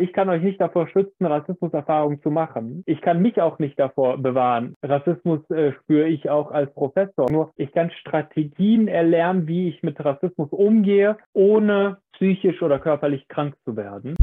Ich 0.00 0.14
kann 0.14 0.30
euch 0.30 0.42
nicht 0.42 0.58
davor 0.58 0.88
schützen, 0.88 1.26
Rassismuserfahrungen 1.26 2.22
zu 2.22 2.30
machen. 2.30 2.82
Ich 2.86 3.02
kann 3.02 3.20
mich 3.20 3.38
auch 3.42 3.58
nicht 3.58 3.78
davor 3.78 4.16
bewahren. 4.16 4.74
Rassismus 4.82 5.40
äh, 5.50 5.72
spüre 5.72 6.08
ich 6.08 6.30
auch 6.30 6.50
als 6.50 6.72
Professor. 6.72 7.30
Nur 7.30 7.52
ich 7.56 7.70
kann 7.72 7.90
Strategien 7.90 8.88
erlernen, 8.88 9.46
wie 9.46 9.68
ich 9.68 9.82
mit 9.82 10.02
Rassismus 10.02 10.48
umgehe, 10.52 11.18
ohne 11.34 11.98
psychisch 12.14 12.62
oder 12.62 12.78
körperlich 12.78 13.28
krank 13.28 13.54
zu 13.66 13.76
werden. 13.76 14.14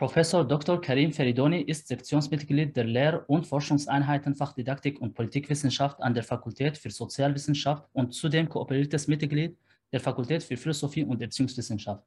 Professor 0.00 0.42
Dr. 0.48 0.80
Karim 0.80 1.12
Feridoni 1.12 1.60
ist 1.60 1.88
Sektionsmitglied 1.88 2.74
der 2.74 2.84
Lehr- 2.84 3.22
und 3.28 3.46
Forschungseinheiten 3.46 4.34
Fachdidaktik 4.34 4.98
und 4.98 5.12
Politikwissenschaft 5.12 6.00
an 6.00 6.14
der 6.14 6.22
Fakultät 6.22 6.78
für 6.78 6.88
Sozialwissenschaft 6.88 7.86
und 7.92 8.14
zudem 8.14 8.48
kooperiertes 8.48 9.08
Mitglied 9.08 9.58
der 9.92 10.00
Fakultät 10.00 10.42
für 10.42 10.56
Philosophie 10.56 11.04
und 11.04 11.20
Erziehungswissenschaft. 11.20 12.02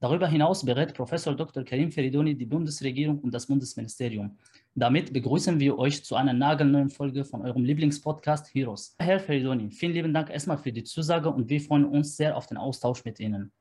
Darüber 0.00 0.26
hinaus 0.26 0.64
berät 0.64 0.94
Professor 0.94 1.32
Dr. 1.32 1.62
Karim 1.62 1.92
Feridoni 1.92 2.34
die 2.34 2.44
Bundesregierung 2.44 3.20
und 3.20 3.32
das 3.32 3.46
Bundesministerium. 3.46 4.36
Damit 4.74 5.12
begrüßen 5.12 5.60
wir 5.60 5.78
euch 5.78 6.04
zu 6.04 6.16
einer 6.16 6.32
nagelneuen 6.32 6.90
Folge 6.90 7.24
von 7.24 7.42
eurem 7.42 7.62
Lieblingspodcast 7.62 8.52
Heroes. 8.52 8.96
Herr 8.98 9.20
Feridoni, 9.20 9.70
vielen 9.70 9.92
lieben 9.92 10.12
Dank 10.12 10.28
erstmal 10.28 10.58
für 10.58 10.72
die 10.72 10.82
Zusage 10.82 11.30
und 11.30 11.48
wir 11.48 11.60
freuen 11.60 11.84
uns 11.84 12.16
sehr 12.16 12.36
auf 12.36 12.48
den 12.48 12.56
Austausch 12.56 13.04
mit 13.04 13.20
Ihnen. 13.20 13.52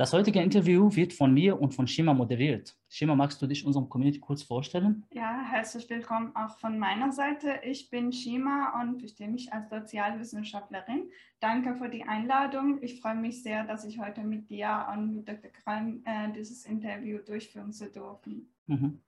Das 0.00 0.12
heutige 0.12 0.40
Interview 0.40 0.94
wird 0.94 1.12
von 1.12 1.34
mir 1.34 1.60
und 1.60 1.74
von 1.74 1.88
Shima 1.88 2.14
moderiert. 2.14 2.78
Shima, 2.88 3.16
magst 3.16 3.42
du 3.42 3.48
dich 3.48 3.66
unserem 3.66 3.88
Community 3.88 4.20
kurz 4.20 4.44
vorstellen? 4.44 5.04
Ja, 5.12 5.40
herzlich 5.42 5.90
willkommen 5.90 6.30
auch 6.36 6.56
von 6.60 6.78
meiner 6.78 7.10
Seite. 7.10 7.58
Ich 7.64 7.90
bin 7.90 8.12
Shima 8.12 8.80
und 8.80 9.00
verstehe 9.00 9.26
mich 9.26 9.52
als 9.52 9.70
Sozialwissenschaftlerin. 9.70 11.10
Danke 11.40 11.74
für 11.74 11.88
die 11.88 12.04
Einladung. 12.04 12.80
Ich 12.80 13.00
freue 13.00 13.16
mich 13.16 13.42
sehr, 13.42 13.64
dass 13.64 13.84
ich 13.84 13.98
heute 13.98 14.22
mit 14.22 14.48
dir 14.50 14.86
und 14.92 15.16
mit 15.16 15.28
Dr. 15.28 15.50
Kram 15.50 16.00
äh, 16.04 16.30
dieses 16.32 16.64
Interview 16.64 17.18
durchführen 17.18 17.72
zu 17.72 17.90
dürfen. 17.90 18.54
Mhm. 18.68 19.00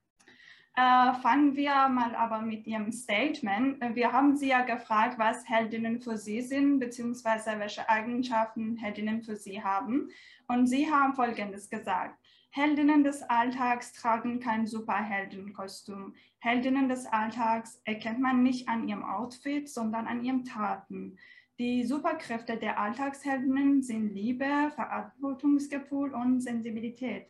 Äh, 0.77 1.15
fangen 1.21 1.57
wir 1.57 1.89
mal 1.89 2.15
aber 2.15 2.41
mit 2.41 2.67
Ihrem 2.67 2.93
Statement. 2.93 3.83
Äh, 3.83 3.95
wir 3.95 4.13
haben 4.13 4.37
Sie 4.37 4.49
ja 4.49 4.63
gefragt, 4.63 5.19
was 5.19 5.49
Heldinnen 5.49 6.01
für 6.01 6.17
Sie 6.17 6.41
sind, 6.41 6.79
beziehungsweise 6.79 7.59
welche 7.59 7.89
Eigenschaften 7.89 8.77
Heldinnen 8.77 9.23
für 9.23 9.37
Sie 9.37 9.63
haben. 9.63 10.11
Und 10.47 10.69
Sie 10.69 10.91
haben 10.91 11.15
Folgendes 11.15 11.69
gesagt. 11.69 12.17
Heldinnen 12.53 13.05
des 13.05 13.23
Alltags 13.23 13.93
tragen 13.93 14.41
kein 14.41 14.67
Superheldenkostüm. 14.67 16.15
Heldinnen 16.39 16.89
des 16.89 17.07
Alltags 17.07 17.81
erkennt 17.85 18.21
man 18.21 18.43
nicht 18.43 18.69
an 18.69 18.89
ihrem 18.89 19.05
Outfit, 19.05 19.69
sondern 19.69 20.07
an 20.07 20.25
ihren 20.25 20.45
Taten. 20.45 21.17
Die 21.61 21.85
Superkräfte 21.85 22.57
der 22.57 22.81
Alltagsheldinnen 22.81 23.83
sind 23.83 24.15
Liebe, 24.15 24.73
Verantwortungsgefühl 24.75 26.15
und 26.15 26.41
Sensibilität. 26.41 27.27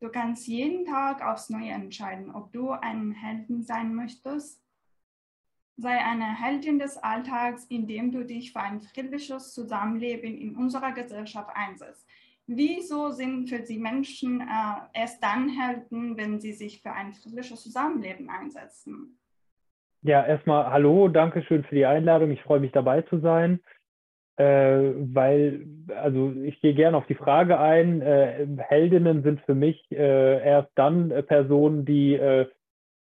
Du 0.00 0.10
kannst 0.10 0.46
jeden 0.46 0.84
Tag 0.84 1.24
aufs 1.24 1.48
Neue 1.48 1.70
entscheiden, 1.70 2.30
ob 2.30 2.52
du 2.52 2.70
ein 2.70 3.12
Helden 3.12 3.62
sein 3.62 3.94
möchtest. 3.94 4.62
Sei 5.78 5.98
eine 5.98 6.38
Heldin 6.38 6.78
des 6.78 6.98
Alltags, 6.98 7.64
indem 7.66 8.12
du 8.12 8.24
dich 8.24 8.52
für 8.52 8.60
ein 8.60 8.80
friedliches 8.80 9.54
Zusammenleben 9.54 10.36
in 10.36 10.56
unserer 10.56 10.92
Gesellschaft 10.92 11.50
einsetzt. 11.54 12.06
Wieso 12.46 13.10
sind 13.10 13.48
für 13.48 13.64
Sie 13.64 13.78
Menschen 13.78 14.40
äh, 14.40 14.44
erst 14.92 15.22
dann 15.22 15.48
Helden, 15.48 16.16
wenn 16.16 16.40
sie 16.40 16.52
sich 16.52 16.80
für 16.80 16.92
ein 16.92 17.12
friedliches 17.12 17.62
Zusammenleben 17.62 18.30
einsetzen? 18.30 19.18
Ja, 20.02 20.24
erstmal 20.24 20.70
hallo, 20.70 21.08
danke 21.08 21.42
schön 21.42 21.64
für 21.64 21.74
die 21.74 21.86
Einladung. 21.86 22.30
Ich 22.30 22.42
freue 22.42 22.60
mich 22.60 22.70
dabei 22.70 23.02
zu 23.02 23.18
sein 23.18 23.60
äh, 24.36 24.92
weil, 25.14 25.66
also 25.96 26.32
ich 26.44 26.60
gehe 26.60 26.74
gerne 26.74 26.96
auf 26.96 27.06
die 27.06 27.14
Frage 27.14 27.58
ein. 27.58 28.02
Äh, 28.02 28.46
Heldinnen 28.58 29.22
sind 29.22 29.40
für 29.42 29.54
mich 29.54 29.82
äh, 29.90 30.44
erst 30.44 30.70
dann 30.74 31.10
äh, 31.10 31.22
Personen, 31.22 31.86
die 31.86 32.14
äh, 32.14 32.46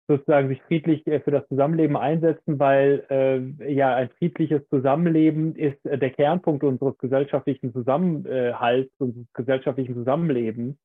sozusagen 0.10 0.50
sich 0.50 0.62
friedlich 0.64 1.08
äh, 1.08 1.22
für 1.22 1.32
das 1.32 1.48
Zusammenleben 1.48 1.96
einsetzen, 1.96 2.60
weil 2.60 3.56
ja 3.66 3.96
ein 3.96 4.10
friedliches 4.18 4.68
Zusammenleben 4.70 5.56
ist 5.56 5.80
der 5.86 6.10
Kernpunkt 6.10 6.64
unseres 6.64 6.98
gesellschaftlichen 6.98 7.72
Zusammenhalts, 7.72 8.92
unseres 8.98 9.28
gesellschaftlichen 9.34 9.96
Zusammenlebens. 9.96 10.76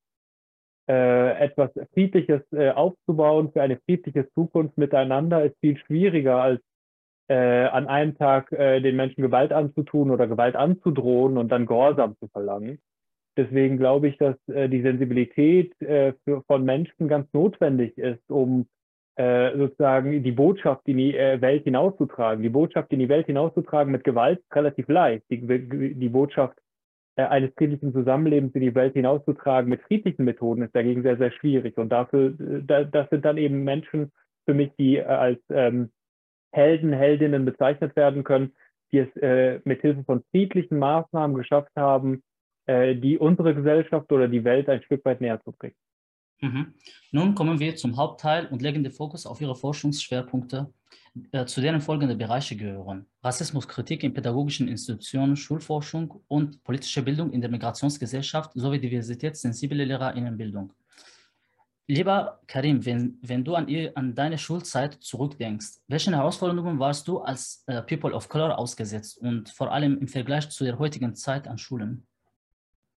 etwas 0.86 1.70
Friedliches 1.92 2.42
aufzubauen 2.52 3.50
für 3.52 3.62
eine 3.62 3.78
friedliche 3.84 4.28
Zukunft 4.34 4.78
miteinander 4.78 5.44
ist 5.44 5.58
viel 5.58 5.76
schwieriger 5.78 6.40
als 6.40 6.62
äh, 7.28 7.64
an 7.66 7.86
einem 7.86 8.16
Tag 8.16 8.52
äh, 8.52 8.80
den 8.80 8.96
Menschen 8.96 9.22
Gewalt 9.22 9.52
anzutun 9.52 10.10
oder 10.10 10.26
Gewalt 10.26 10.56
anzudrohen 10.56 11.36
und 11.38 11.48
dann 11.50 11.66
Gehorsam 11.66 12.16
zu 12.18 12.28
verlangen. 12.28 12.78
Deswegen 13.36 13.76
glaube 13.76 14.08
ich, 14.08 14.16
dass 14.16 14.36
äh, 14.48 14.68
die 14.68 14.82
Sensibilität 14.82 15.78
äh, 15.82 16.14
für, 16.24 16.42
von 16.46 16.64
Menschen 16.64 17.08
ganz 17.08 17.30
notwendig 17.32 17.98
ist, 17.98 18.30
um 18.30 18.66
äh, 19.16 19.56
sozusagen 19.56 20.22
die 20.22 20.32
Botschaft 20.32 20.86
in 20.86 20.98
die 20.98 21.16
äh, 21.16 21.40
Welt 21.40 21.64
hinauszutragen. 21.64 22.42
Die 22.42 22.48
Botschaft 22.48 22.92
in 22.92 22.98
die 22.98 23.08
Welt 23.08 23.26
hinauszutragen 23.26 23.90
mit 23.90 24.04
Gewalt 24.04 24.42
relativ 24.52 24.88
leicht. 24.88 25.24
Die, 25.30 25.94
die 25.94 26.08
Botschaft 26.08 26.58
äh, 27.16 27.22
eines 27.22 27.50
friedlichen 27.56 27.92
Zusammenlebens 27.92 28.54
in 28.54 28.60
die 28.60 28.74
Welt 28.74 28.92
hinauszutragen 28.92 29.70
mit 29.70 29.82
friedlichen 29.82 30.24
Methoden 30.24 30.62
ist 30.62 30.74
dagegen 30.74 31.02
sehr, 31.02 31.16
sehr 31.16 31.32
schwierig. 31.32 31.78
Und 31.78 31.90
dafür, 31.90 32.38
äh, 32.38 32.62
da, 32.62 32.84
das 32.84 33.08
sind 33.10 33.24
dann 33.24 33.38
eben 33.38 33.64
Menschen 33.64 34.12
für 34.44 34.54
mich, 34.54 34.70
die 34.78 34.96
äh, 34.96 35.04
als 35.04 35.40
ähm, 35.50 35.90
Helden, 36.56 36.92
Heldinnen 36.92 37.44
bezeichnet 37.44 37.94
werden 37.96 38.24
können, 38.24 38.54
die 38.90 38.98
es 38.98 39.16
äh, 39.16 39.60
mit 39.64 39.82
Hilfe 39.82 40.04
von 40.04 40.24
friedlichen 40.30 40.78
Maßnahmen 40.78 41.36
geschafft 41.36 41.72
haben, 41.76 42.22
äh, 42.66 42.94
die 42.94 43.18
unsere 43.18 43.54
Gesellschaft 43.54 44.10
oder 44.10 44.26
die 44.26 44.44
Welt 44.44 44.68
ein 44.68 44.82
Stück 44.82 45.04
weit 45.04 45.20
näher 45.20 45.40
zu 45.44 45.52
bringen. 45.52 45.76
Mhm. 46.40 46.74
Nun 47.12 47.34
kommen 47.34 47.58
wir 47.60 47.76
zum 47.76 47.96
Hauptteil 47.96 48.46
und 48.46 48.62
legen 48.62 48.82
den 48.82 48.92
Fokus 48.92 49.26
auf 49.26 49.40
Ihre 49.40 49.56
Forschungsschwerpunkte, 49.56 50.72
äh, 51.32 51.46
zu 51.46 51.60
denen 51.60 51.80
folgende 51.80 52.14
Bereiche 52.14 52.56
gehören. 52.56 53.06
Rassismuskritik 53.22 54.02
in 54.02 54.12
pädagogischen 54.12 54.68
Institutionen, 54.68 55.36
Schulforschung 55.36 56.22
und 56.28 56.62
politische 56.62 57.02
Bildung 57.02 57.32
in 57.32 57.40
der 57.40 57.50
Migrationsgesellschaft 57.50 58.52
sowie 58.54 58.78
diversitätssensible 58.78 59.84
Lehrerinnenbildung. 59.84 60.72
Lieber 61.88 62.40
Karim, 62.48 62.84
wenn, 62.84 63.18
wenn 63.22 63.44
du 63.44 63.54
an, 63.54 63.68
ihr, 63.68 63.92
an 63.94 64.16
deine 64.16 64.38
Schulzeit 64.38 64.94
zurückdenkst, 64.94 65.82
welchen 65.86 66.14
Herausforderungen 66.14 66.80
warst 66.80 67.06
du 67.06 67.20
als 67.20 67.64
äh, 67.68 67.80
People 67.82 68.12
of 68.12 68.28
Color 68.28 68.58
ausgesetzt 68.58 69.18
und 69.22 69.50
vor 69.50 69.70
allem 69.70 69.96
im 70.00 70.08
Vergleich 70.08 70.50
zu 70.50 70.64
der 70.64 70.80
heutigen 70.80 71.14
Zeit 71.14 71.46
an 71.46 71.58
Schulen? 71.58 72.04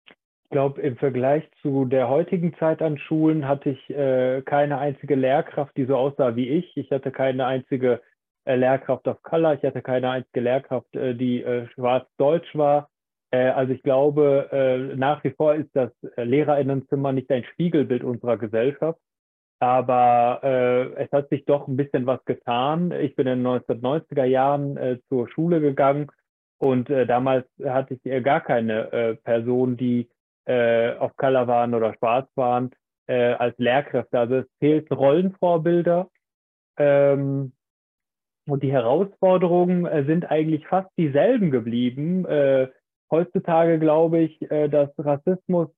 Ich 0.07 0.51
glaube, 0.51 0.81
im 0.81 0.97
Vergleich 0.97 1.45
zu 1.61 1.85
der 1.85 2.09
heutigen 2.09 2.57
Zeit 2.57 2.81
an 2.81 2.97
Schulen 2.97 3.47
hatte 3.47 3.71
ich 3.71 3.91
äh, 3.91 4.41
keine 4.41 4.79
einzige 4.79 5.15
Lehrkraft, 5.17 5.77
die 5.77 5.85
so 5.85 5.95
aussah 5.95 6.35
wie 6.37 6.49
ich. 6.49 6.75
Ich 6.75 6.91
hatte 6.91 7.11
keine 7.11 7.45
einzige 7.45 8.01
äh, 8.47 8.57
Lehrkraft 8.57 9.07
of 9.07 9.23
Color, 9.23 9.53
ich 9.53 9.63
hatte 9.65 9.83
keine 9.83 10.09
einzige 10.09 10.41
Lehrkraft, 10.41 10.97
äh, 10.97 11.15
die 11.15 11.43
äh, 11.43 11.69
schwarz-deutsch 11.75 12.57
war. 12.57 12.89
Äh, 13.31 13.49
also 13.51 13.73
ich 13.73 13.83
glaube, 13.83 14.49
äh, 14.53 14.97
nach 14.97 15.23
wie 15.25 15.31
vor 15.31 15.55
ist 15.55 15.71
das 15.75 15.91
äh, 16.17 16.25
Lehrerinnenzimmer 16.25 17.13
nicht 17.13 17.31
ein 17.31 17.45
Spiegelbild 17.45 18.05
unserer 18.05 18.39
Gesellschaft, 18.39 18.99
aber 19.61 20.41
es 20.97 21.11
hat 21.11 21.31
sich 21.31 21.45
doch 21.45 21.67
ein 21.67 21.77
bisschen 21.77 22.07
was 22.07 22.25
getan. 22.27 22.93
Ich 22.93 23.17
bin 23.17 23.27
in 23.27 23.43
den 23.43 23.47
1990er 23.61 24.23
Jahren 24.23 25.01
zur 25.09 25.29
Schule 25.29 25.61
gegangen 25.61 26.13
und 26.59 26.89
damals 26.89 27.45
hatte 27.65 27.95
ich 28.01 28.23
gar 28.23 28.41
keine 28.41 29.19
Person, 29.25 29.77
die 29.77 30.09
auf 30.47 31.17
Color 31.17 31.49
waren 31.49 31.75
oder 31.75 31.93
schwarz 31.95 32.31
waren, 32.37 32.71
als 33.09 33.59
Lehrkräfte. 33.59 34.21
Also 34.21 34.37
es 34.37 34.47
fehlten 34.61 34.95
Rollenvorbilder. 34.95 36.09
Ähm, 36.77 37.53
und 38.47 38.63
die 38.63 38.71
Herausforderungen 38.71 40.07
sind 40.07 40.31
eigentlich 40.31 40.69
fast 40.69 40.89
dieselben 40.97 41.51
geblieben 41.51 42.25
heutzutage 43.11 43.79
glaube 43.79 44.21
ich, 44.21 44.51
äh, 44.51 44.69
dass 44.69 44.91
Rassismus 44.99 45.69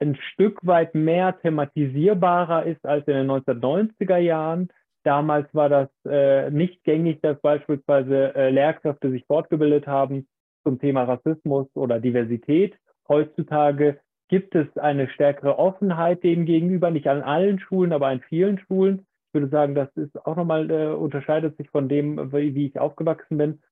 ein 0.00 0.16
Stück 0.32 0.66
weit 0.66 0.94
mehr 0.94 1.38
thematisierbarer 1.40 2.64
ist 2.66 2.84
als 2.86 3.06
in 3.06 3.14
den 3.14 3.30
1990er 3.30 4.16
Jahren. 4.16 4.68
Damals 5.04 5.52
war 5.54 5.68
das 5.68 5.88
äh, 6.06 6.50
nicht 6.50 6.82
gängig, 6.84 7.20
dass 7.22 7.40
beispielsweise 7.40 8.34
äh, 8.34 8.50
Lehrkräfte 8.50 9.10
sich 9.10 9.24
fortgebildet 9.26 9.86
haben 9.86 10.26
zum 10.62 10.78
Thema 10.78 11.04
Rassismus 11.04 11.68
oder 11.74 12.00
Diversität. 12.00 12.76
Heutzutage 13.08 14.00
gibt 14.28 14.54
es 14.54 14.66
eine 14.76 15.08
stärkere 15.08 15.58
Offenheit 15.58 16.22
dem 16.22 16.44
gegenüber, 16.44 16.90
nicht 16.90 17.08
an 17.08 17.22
allen 17.22 17.58
Schulen, 17.58 17.92
aber 17.92 18.08
an 18.08 18.20
vielen 18.20 18.58
Schulen. 18.58 19.06
Ich 19.28 19.34
würde 19.34 19.48
sagen, 19.48 19.74
das 19.74 19.88
ist 19.96 20.24
auch 20.26 20.36
nochmal, 20.36 20.70
äh, 20.70 20.88
unterscheidet 20.88 21.56
sich 21.56 21.70
von 21.70 21.88
dem, 21.88 22.32
wie, 22.32 22.54
wie 22.54 22.66
ich 22.66 22.78
aufgewachsen 22.78 23.38
bin. 23.38 23.62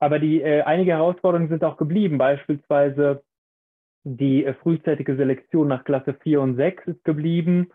Aber 0.00 0.18
die 0.18 0.42
äh, 0.42 0.62
einige 0.62 0.92
Herausforderungen 0.92 1.50
sind 1.50 1.62
auch 1.62 1.76
geblieben. 1.76 2.18
Beispielsweise 2.18 3.22
die 4.04 4.44
äh, 4.44 4.54
frühzeitige 4.54 5.14
Selektion 5.16 5.68
nach 5.68 5.84
Klasse 5.84 6.14
4 6.14 6.40
und 6.40 6.56
6 6.56 6.86
ist 6.86 7.04
geblieben. 7.04 7.70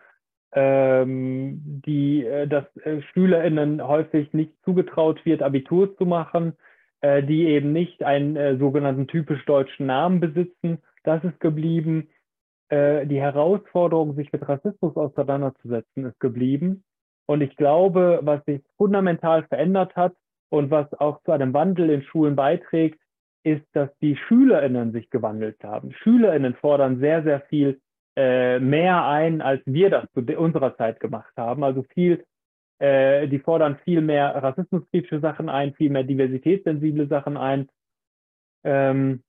Ähm, 0.51 1.61
die, 1.85 2.25
äh, 2.25 2.47
dass 2.47 2.65
äh, 2.77 3.01
SchülerInnen 3.01 3.85
häufig 3.85 4.33
nicht 4.33 4.53
zugetraut 4.63 5.25
wird, 5.25 5.41
Abitur 5.41 5.95
zu 5.97 6.05
machen. 6.05 6.53
äh, 7.01 7.23
die 7.23 7.45
eben 7.45 7.71
nicht 7.73 8.03
einen 8.03 8.35
äh, 8.35 8.57
sogenannten 8.57 9.07
typisch 9.07 9.45
deutschen 9.45 9.85
Namen 9.85 10.19
besitzen. 10.19 10.79
Das 11.03 11.23
ist 11.23 11.39
geblieben. 11.39 12.09
Äh, 12.69 13.05
die 13.05 13.21
Herausforderung, 13.21 14.15
sich 14.15 14.31
mit 14.31 14.47
Rassismus 14.47 14.95
auseinanderzusetzen, 14.95 16.05
ist 16.05 16.19
geblieben. 16.19 16.83
Und 17.27 17.41
ich 17.41 17.55
glaube, 17.57 18.19
was 18.23 18.43
sich 18.45 18.61
fundamental 18.77 19.43
verändert 19.43 19.95
hat 19.95 20.15
und 20.49 20.71
was 20.71 20.93
auch 20.93 21.21
zu 21.23 21.31
einem 21.31 21.53
Wandel 21.53 21.89
in 21.89 22.03
Schulen 22.03 22.35
beiträgt, 22.35 22.99
ist, 23.43 23.65
dass 23.73 23.89
die 23.99 24.15
SchülerInnen 24.15 24.91
sich 24.91 25.09
gewandelt 25.09 25.63
haben. 25.63 25.91
SchülerInnen 25.91 26.55
fordern 26.55 26.99
sehr, 26.99 27.23
sehr 27.23 27.41
viel 27.41 27.79
äh, 28.15 28.59
mehr 28.59 29.05
ein, 29.05 29.41
als 29.41 29.61
wir 29.65 29.89
das 29.89 30.05
zu 30.13 30.21
unserer 30.37 30.75
Zeit 30.77 30.99
gemacht 30.99 31.33
haben. 31.37 31.63
Also 31.63 31.83
viel, 31.83 32.23
äh, 32.79 33.27
die 33.27 33.39
fordern 33.39 33.77
viel 33.83 34.01
mehr 34.01 34.35
rassismuskritische 34.35 35.19
Sachen 35.19 35.49
ein, 35.49 35.73
viel 35.73 35.91
mehr 35.91 36.03
diversitätssensible 36.03 37.07
Sachen 37.07 37.37
ein. 37.37 37.69
Ähm, 38.63 39.21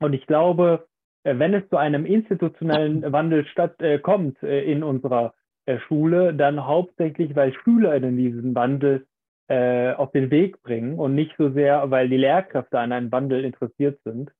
und 0.00 0.12
ich 0.12 0.26
glaube, 0.26 0.86
äh, 1.24 1.38
wenn 1.38 1.54
es 1.54 1.68
zu 1.70 1.76
einem 1.76 2.06
institutionellen 2.06 3.10
Wandel 3.12 3.46
statt, 3.46 3.80
äh, 3.80 3.98
kommt 3.98 4.42
äh, 4.42 4.62
in 4.62 4.82
unserer 4.82 5.34
äh, 5.66 5.78
Schule, 5.80 6.34
dann 6.34 6.66
hauptsächlich, 6.66 7.34
weil 7.34 7.52
SchülerInnen 7.52 8.16
diesen 8.16 8.54
Wandel 8.54 9.06
äh, 9.50 9.94
auf 9.94 10.12
den 10.12 10.30
Weg 10.30 10.62
bringen 10.62 10.96
und 10.96 11.16
nicht 11.16 11.34
so 11.36 11.50
sehr, 11.50 11.90
weil 11.90 12.08
die 12.08 12.16
Lehrkräfte 12.16 12.78
an 12.78 12.92
einem 12.92 13.10
Wandel 13.10 13.44
interessiert 13.44 13.98
sind. 14.04 14.30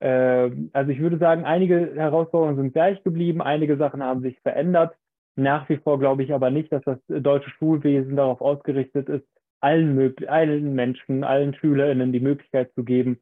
Äh, 0.00 0.50
also 0.74 0.90
ich 0.90 1.00
würde 1.00 1.16
sagen, 1.16 1.44
einige 1.44 1.94
Herausforderungen 1.94 2.56
sind 2.56 2.72
gleich 2.74 3.02
geblieben, 3.02 3.40
einige 3.40 3.78
Sachen 3.78 4.02
haben 4.02 4.20
sich 4.20 4.38
verändert. 4.40 4.94
Nach 5.34 5.66
wie 5.70 5.78
vor 5.78 5.98
glaube 5.98 6.24
ich 6.24 6.34
aber 6.34 6.50
nicht, 6.50 6.70
dass 6.72 6.82
das 6.84 6.98
deutsche 7.08 7.48
Schulwesen 7.48 8.16
darauf 8.16 8.42
ausgerichtet 8.42 9.08
ist, 9.08 9.26
allen, 9.60 10.14
allen 10.26 10.74
Menschen, 10.74 11.24
allen 11.24 11.54
SchülerInnen 11.54 12.12
die 12.12 12.20
Möglichkeit 12.20 12.70
zu 12.74 12.84
geben, 12.84 13.18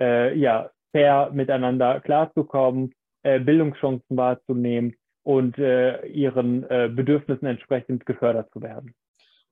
äh, 0.00 0.38
ja, 0.38 0.70
fair 0.92 1.30
miteinander 1.32 1.98
klarzukommen, 1.98 2.94
äh, 3.24 3.40
Bildungschancen 3.40 4.16
wahrzunehmen 4.16 4.94
und 5.24 5.58
äh, 5.58 6.06
ihren 6.06 6.62
äh, 6.70 6.88
Bedürfnissen 6.94 7.46
entsprechend 7.46 8.06
gefördert 8.06 8.52
zu 8.52 8.62
werden. 8.62 8.94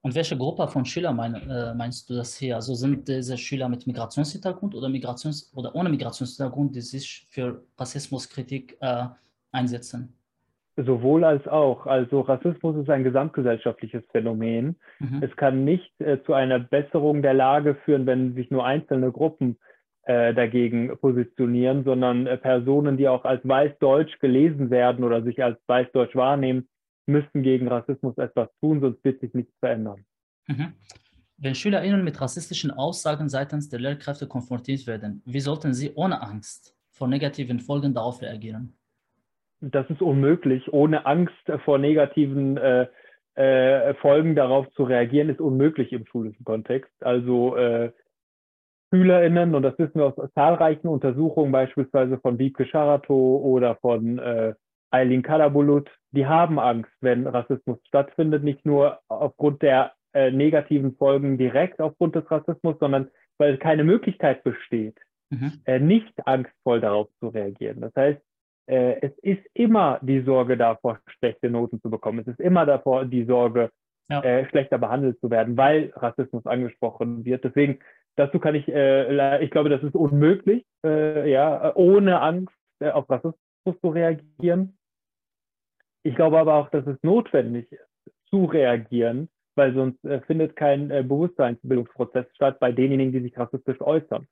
Und 0.05 0.15
welche 0.15 0.37
Gruppe 0.37 0.69
von 0.69 0.85
Schülern 0.85 1.17
mein, 1.17 1.35
äh, 1.49 1.75
meinst 1.75 2.11
du 2.11 2.15
das 2.15 2.37
hier? 2.37 2.57
Also 2.57 2.75
sind 2.75 3.09
diese 3.09 3.39
Schüler 3.39 3.71
mit 3.71 3.87
Migrationshintergrund 3.87 4.75
oder, 4.75 4.91
Migrations 4.91 5.51
oder 5.57 5.75
ohne 5.75 5.89
Migrationshintergrund, 5.89 6.77
die 6.77 6.83
sich 6.83 7.27
für 7.31 7.63
Rassismuskritik 7.79 8.77
äh, 8.81 9.07
einsetzen? 9.51 10.15
Sowohl 10.77 11.25
als 11.25 11.49
auch. 11.49 11.87
Also 11.87 12.21
Rassismus 12.21 12.77
ist 12.77 12.91
ein 12.91 13.03
gesamtgesellschaftliches 13.03 14.03
Phänomen. 14.13 14.77
Mhm. 14.99 15.23
Es 15.23 15.35
kann 15.37 15.65
nicht 15.65 15.99
äh, 16.01 16.23
zu 16.25 16.35
einer 16.35 16.59
Besserung 16.59 17.23
der 17.23 17.33
Lage 17.33 17.75
führen, 17.87 18.05
wenn 18.05 18.35
sich 18.35 18.51
nur 18.51 18.67
einzelne 18.67 19.11
Gruppen 19.11 19.57
äh, 20.03 20.35
dagegen 20.35 20.99
positionieren, 20.99 21.83
sondern 21.83 22.27
äh, 22.27 22.37
Personen, 22.37 22.99
die 22.99 23.09
auch 23.09 23.25
als 23.25 23.41
weißdeutsch 23.49 24.19
gelesen 24.19 24.69
werden 24.69 25.03
oder 25.03 25.23
sich 25.23 25.43
als 25.43 25.59
weißdeutsch 25.67 26.15
wahrnehmen, 26.15 26.69
müssen 27.07 27.43
gegen 27.43 27.69
Rassismus 27.69 28.17
etwas 28.19 28.49
tun, 28.61 28.81
sonst 28.81 29.05
wird 29.05 29.21
sich 29.21 29.33
nichts 29.35 29.53
verändern. 29.59 30.05
Mhm. 30.47 30.75
Wenn 31.37 31.55
SchülerInnen 31.55 32.05
mit 32.05 32.21
rassistischen 32.21 32.71
Aussagen 32.71 33.29
seitens 33.29 33.69
der 33.69 33.81
Lehrkräfte 33.81 34.27
konfrontiert 34.27 34.87
werden, 34.87 35.23
wie 35.27 35.41
sollten 35.41 35.75
sie 35.75 35.93
ohne 35.95 36.23
Angst 36.23 36.77
vor 36.91 37.09
negativen 37.09 37.59
Folgen 37.59 37.93
darauf 37.93 38.23
reagieren? 38.23 38.77
Das 39.61 39.89
ist 39.91 40.03
unmöglich. 40.03 40.73
Ohne 40.73 41.07
Angst 41.07 41.51
vor 41.65 41.79
negativen 41.79 42.57
äh, 42.57 42.87
äh, 43.35 43.95
Folgen 43.95 44.37
darauf 44.37 44.71
zu 44.73 44.85
reagieren, 44.85 45.29
ist 45.29 45.41
unmöglich 45.41 45.93
im 45.93 46.07
schulischen 46.07 46.45
Kontext. 46.45 46.93
Also 47.01 47.57
äh, 47.57 47.91
SchülerInnen, 48.93 49.55
und 49.55 49.63
das 49.63 49.79
wissen 49.79 49.97
wir 49.97 50.07
aus 50.07 50.33
zahlreichen 50.35 50.87
Untersuchungen, 50.87 51.51
beispielsweise 51.51 52.19
von 52.19 52.39
Wiebke 52.39 52.67
Scharato 52.67 53.39
oder 53.39 53.77
von 53.77 54.19
äh, 54.19 54.55
Eileen 54.95 55.23
Kalabulut, 55.23 55.91
die 56.13 56.27
haben 56.27 56.59
Angst, 56.59 56.93
wenn 57.01 57.27
Rassismus 57.27 57.79
stattfindet, 57.87 58.45
nicht 58.45 58.65
nur 58.65 59.01
aufgrund 59.09 59.63
der 59.63 59.93
äh, 60.13 60.31
negativen 60.31 60.95
Folgen 60.97 61.39
direkt 61.39 61.81
aufgrund 61.81 62.15
des 62.15 62.31
Rassismus, 62.31 62.77
sondern 62.79 63.11
weil 63.39 63.59
keine 63.59 63.85
Möglichkeit 63.85 64.45
besteht, 64.45 64.97
mhm. 65.31 65.61
äh, 65.65 65.81
nicht 65.81 66.15
angstvoll 66.27 66.81
darauf 66.81 67.09
zu 67.19 67.29
reagieren. 67.29 67.81
Das 67.81 67.93
heißt, 67.97 68.21
äh, 68.67 69.01
es 69.01 69.13
ist 69.19 69.45
immer 69.55 69.99
die 70.03 70.23
Sorge 70.23 70.57
davor, 70.57 71.01
schlechte 71.19 71.51
Noten 71.51 71.81
zu 71.81 71.91
bekommen. 71.91 72.21
Es 72.21 72.29
ist 72.29 72.41
immer 72.41 72.65
davor 72.65 73.05
die 73.05 73.25
Sorge, 73.25 73.71
ja. 74.11 74.21
Äh, 74.23 74.47
schlechter 74.51 74.77
behandelt 74.77 75.19
zu 75.21 75.31
werden, 75.31 75.57
weil 75.57 75.91
Rassismus 75.97 76.45
angesprochen 76.45 77.25
wird. 77.25 77.43
Deswegen 77.43 77.79
Dazu 78.17 78.39
kann 78.39 78.55
ich, 78.55 78.69
äh, 78.69 79.45
ich 79.45 79.51
glaube, 79.51 79.69
das 79.69 79.83
ist 79.83 79.95
unmöglich, 79.95 80.65
äh, 80.85 81.31
ja, 81.31 81.75
ohne 81.75 82.21
Angst 82.21 82.55
äh, 82.81 82.91
auf 82.91 83.11
Rassismus 83.11 83.81
zu 83.81 83.89
reagieren. 83.89 84.77
Ich 86.05 86.15
glaube 86.15 86.39
aber 86.39 86.55
auch, 86.55 86.69
dass 86.69 86.87
es 86.87 87.03
notwendig 87.03 87.73
ist, 87.73 88.13
zu 88.29 88.45
reagieren, 88.45 89.29
weil 89.57 89.75
sonst 89.75 90.05
äh, 90.05 90.21
findet 90.21 90.55
kein 90.55 90.91
äh, 90.91 91.03
Bewusstseinsbildungsprozess 91.03 92.27
statt 92.35 92.61
bei 92.61 92.73
denjenigen, 92.73 93.13
die 93.13 93.21
sich 93.21 93.39
rassistisch 93.39 93.81
äußern. 93.81 94.27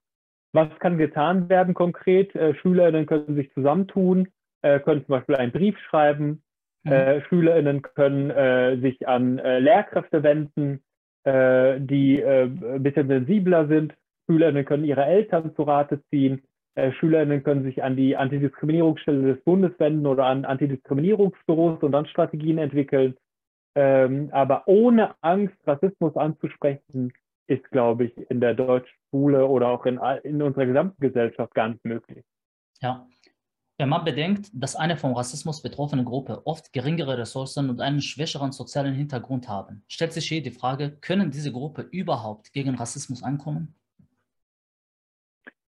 Was 0.53 0.69
kann 0.81 0.99
getan 0.99 1.49
werden 1.49 1.73
konkret? 1.73 2.35
Äh, 2.35 2.55
Schülerinnen 2.57 3.07
können 3.07 3.37
sich 3.37 3.53
zusammentun, 3.55 4.29
äh, 4.61 4.81
können 4.81 5.05
zum 5.07 5.15
Beispiel 5.15 5.37
einen 5.37 5.53
Brief 5.53 5.79
schreiben. 5.79 6.43
Mhm. 6.85 6.93
Äh, 6.93 7.23
Schülerinnen 7.23 7.81
können 7.81 8.31
äh, 8.31 8.77
sich 8.79 9.09
an 9.09 9.37
Lehrkräfte 9.37 10.23
wenden, 10.23 10.85
die 11.25 12.21
ein 12.21 12.83
bisschen 12.83 13.07
sensibler 13.07 13.69
sind. 13.69 13.95
Schülerinnen 14.27 14.65
können 14.65 14.83
ihre 14.83 15.05
Eltern 15.05 15.55
zu 15.55 15.63
Rate 15.63 16.03
ziehen. 16.11 16.43
Äh, 16.75 16.93
Schülerinnen 16.93 17.43
können 17.43 17.65
sich 17.65 17.83
an 17.83 17.97
die 17.97 18.17
Antidiskriminierungsstelle 18.17 19.35
des 19.35 19.45
Bundes 19.45 19.73
wenden 19.79 20.07
oder 20.07 20.27
an 20.27 20.45
Antidiskriminierungsbüros 20.45 21.83
und 21.83 21.93
dann 21.93 22.07
Strategien 22.07 22.59
entwickeln. 22.59 23.15
Ähm, 23.75 24.31
aber 24.33 24.67
ohne 24.67 25.15
Angst, 25.23 25.57
Rassismus 25.67 26.17
anzusprechen, 26.17 27.13
ist, 27.47 27.69
glaube 27.71 28.05
ich, 28.05 28.31
in 28.31 28.41
der 28.41 28.55
deutschen 28.55 28.95
Schule 29.11 29.47
oder 29.47 29.69
auch 29.69 29.85
in, 29.85 29.99
in 30.23 30.41
unserer 30.41 30.67
gesamten 30.67 31.01
Gesellschaft 31.01 31.55
gar 31.55 31.69
nicht 31.69 31.85
möglich. 31.85 32.25
Ja, 32.81 33.07
wenn 33.79 33.89
man 33.89 34.05
bedenkt, 34.05 34.51
dass 34.53 34.77
eine 34.77 34.97
vom 34.97 35.13
Rassismus 35.13 35.63
betroffene 35.63 36.05
Gruppe 36.05 36.47
oft 36.47 36.73
geringere 36.73 37.19
Ressourcen 37.19 37.69
und 37.69 37.81
einen 37.81 38.01
schwächeren 38.01 38.53
sozialen 38.53 38.95
Hintergrund 38.95 39.49
haben, 39.49 39.83
stellt 39.89 40.13
sich 40.13 40.29
hier 40.29 40.43
die 40.43 40.51
Frage, 40.51 40.93
können 41.01 41.31
diese 41.31 41.53
Gruppe 41.53 41.83
überhaupt 41.83 42.53
gegen 42.53 42.75
Rassismus 42.75 43.23
ankommen? 43.23 43.75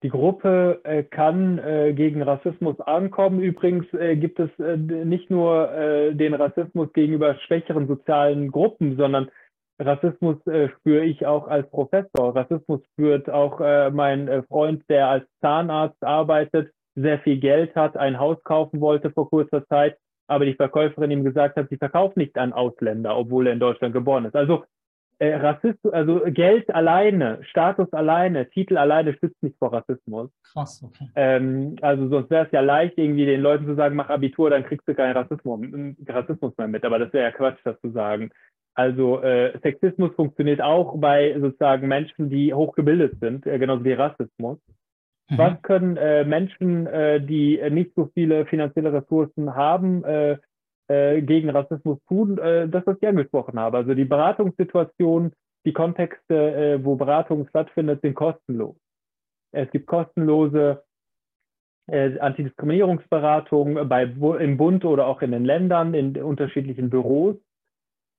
Die 0.02 0.10
Gruppe 0.10 0.80
äh, 0.84 1.02
kann 1.02 1.58
äh, 1.58 1.94
gegen 1.94 2.22
Rassismus 2.22 2.78
ankommen. 2.80 3.40
Übrigens 3.40 3.86
äh, 3.94 4.16
gibt 4.16 4.38
es 4.38 4.50
äh, 4.58 4.76
nicht 4.76 5.30
nur 5.30 5.72
äh, 5.72 6.14
den 6.14 6.34
Rassismus 6.34 6.92
gegenüber 6.92 7.34
schwächeren 7.46 7.86
sozialen 7.86 8.50
Gruppen, 8.50 8.96
sondern 8.96 9.30
Rassismus 9.78 10.36
äh, 10.46 10.68
spüre 10.68 11.04
ich 11.04 11.26
auch 11.26 11.48
als 11.48 11.68
Professor. 11.70 12.36
Rassismus 12.36 12.82
spürt 12.92 13.30
auch 13.30 13.60
mein 13.92 14.44
Freund, 14.48 14.84
der 14.88 15.08
als 15.08 15.24
Zahnarzt 15.40 16.02
arbeitet 16.02 16.70
sehr 16.94 17.18
viel 17.20 17.38
Geld 17.38 17.74
hat, 17.76 17.96
ein 17.96 18.18
Haus 18.18 18.42
kaufen 18.42 18.80
wollte 18.80 19.10
vor 19.10 19.28
kurzer 19.28 19.66
Zeit, 19.66 19.98
aber 20.28 20.46
die 20.46 20.54
Verkäuferin 20.54 21.10
ihm 21.10 21.24
gesagt 21.24 21.56
hat, 21.56 21.68
sie 21.68 21.76
verkauft 21.76 22.16
nicht 22.16 22.36
an 22.38 22.52
Ausländer, 22.52 23.16
obwohl 23.16 23.46
er 23.46 23.52
in 23.52 23.60
Deutschland 23.60 23.92
geboren 23.92 24.24
ist. 24.24 24.34
Also 24.34 24.64
äh, 25.18 25.34
Rassismus, 25.34 25.92
also 25.92 26.20
Geld 26.26 26.72
alleine, 26.74 27.38
Status 27.42 27.92
alleine, 27.92 28.48
Titel 28.50 28.76
alleine 28.76 29.14
schützt 29.14 29.42
nicht 29.42 29.56
vor 29.58 29.72
Rassismus. 29.72 30.30
Krass, 30.52 30.82
okay. 30.82 31.08
Ähm, 31.14 31.76
also 31.80 32.08
sonst 32.08 32.30
wäre 32.30 32.46
es 32.46 32.52
ja 32.52 32.60
leicht, 32.60 32.98
irgendwie 32.98 33.24
den 33.24 33.40
Leuten 33.40 33.66
zu 33.66 33.74
sagen, 33.74 33.96
mach 33.96 34.10
Abitur, 34.10 34.50
dann 34.50 34.64
kriegst 34.64 34.86
du 34.86 34.94
keinen 34.94 35.16
Rassismus, 35.16 35.60
Rassismus 36.06 36.56
mehr 36.58 36.68
mit. 36.68 36.84
Aber 36.84 36.98
das 36.98 37.12
wäre 37.12 37.24
ja 37.24 37.32
Quatsch, 37.32 37.58
das 37.64 37.80
zu 37.80 37.90
sagen. 37.90 38.30
Also 38.74 39.22
äh, 39.22 39.58
Sexismus 39.62 40.14
funktioniert 40.14 40.60
auch 40.60 40.98
bei 40.98 41.34
sozusagen 41.40 41.88
Menschen, 41.88 42.28
die 42.28 42.52
hochgebildet 42.52 43.18
sind, 43.20 43.46
äh, 43.46 43.58
genauso 43.58 43.84
wie 43.84 43.94
Rassismus. 43.94 44.58
Mhm. 45.30 45.38
Was 45.38 45.62
können 45.62 45.96
äh, 45.96 46.24
Menschen, 46.24 46.86
äh, 46.86 47.22
die 47.22 47.58
nicht 47.70 47.92
so 47.96 48.10
viele 48.12 48.44
finanzielle 48.44 48.92
Ressourcen 48.92 49.54
haben, 49.54 50.04
äh, 50.88 51.20
gegen 51.22 51.50
Rassismus 51.50 51.98
tun? 52.06 52.38
Äh, 52.38 52.68
das, 52.68 52.86
was 52.86 52.96
ich 53.00 53.08
angesprochen 53.08 53.58
habe. 53.58 53.78
Also 53.78 53.94
die 53.94 54.04
Beratungssituation, 54.04 55.32
die 55.64 55.72
Kontexte, 55.72 56.34
äh, 56.34 56.84
wo 56.84 56.96
Beratung 56.96 57.48
stattfindet, 57.48 58.00
sind 58.02 58.14
kostenlos. 58.14 58.76
Es 59.52 59.70
gibt 59.70 59.86
kostenlose 59.86 60.84
äh, 61.90 62.18
Antidiskriminierungsberatung 62.18 63.88
bei, 63.88 64.04
im 64.04 64.56
Bund 64.56 64.84
oder 64.84 65.06
auch 65.06 65.22
in 65.22 65.32
den 65.32 65.44
Ländern, 65.44 65.94
in 65.94 66.16
unterschiedlichen 66.16 66.90
Büros. 66.90 67.36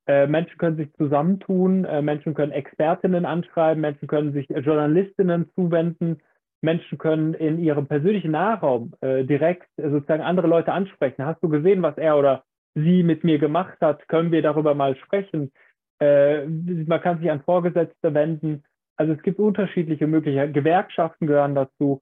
Menschen 0.09 0.57
können 0.57 0.77
sich 0.77 0.93
zusammentun, 0.93 1.81
Menschen 1.81 2.33
können 2.33 2.53
Expertinnen 2.53 3.25
anschreiben, 3.25 3.81
Menschen 3.81 4.07
können 4.07 4.31
sich 4.31 4.47
Journalistinnen 4.47 5.51
zuwenden, 5.53 6.21
Menschen 6.61 6.97
können 6.97 7.33
in 7.33 7.59
ihrem 7.59 7.87
persönlichen 7.87 8.31
Nahraum 8.31 8.93
direkt 9.03 9.67
sozusagen 9.75 10.23
andere 10.23 10.47
Leute 10.47 10.71
ansprechen. 10.71 11.25
Hast 11.25 11.43
du 11.43 11.49
gesehen, 11.49 11.81
was 11.81 11.97
er 11.97 12.17
oder 12.17 12.45
sie 12.77 13.03
mit 13.03 13.23
mir 13.23 13.39
gemacht 13.39 13.77
hat? 13.81 14.07
Können 14.07 14.31
wir 14.31 14.41
darüber 14.41 14.75
mal 14.75 14.95
sprechen? 14.95 15.51
Äh, 15.99 16.45
man 16.45 17.01
kann 17.01 17.19
sich 17.19 17.29
an 17.31 17.41
Vorgesetzte 17.41 18.13
wenden. 18.13 18.63
Also 18.95 19.13
es 19.13 19.21
gibt 19.23 19.39
unterschiedliche 19.39 20.07
Möglichkeiten. 20.07 20.53
Gewerkschaften 20.53 21.27
gehören 21.27 21.55
dazu. 21.55 22.01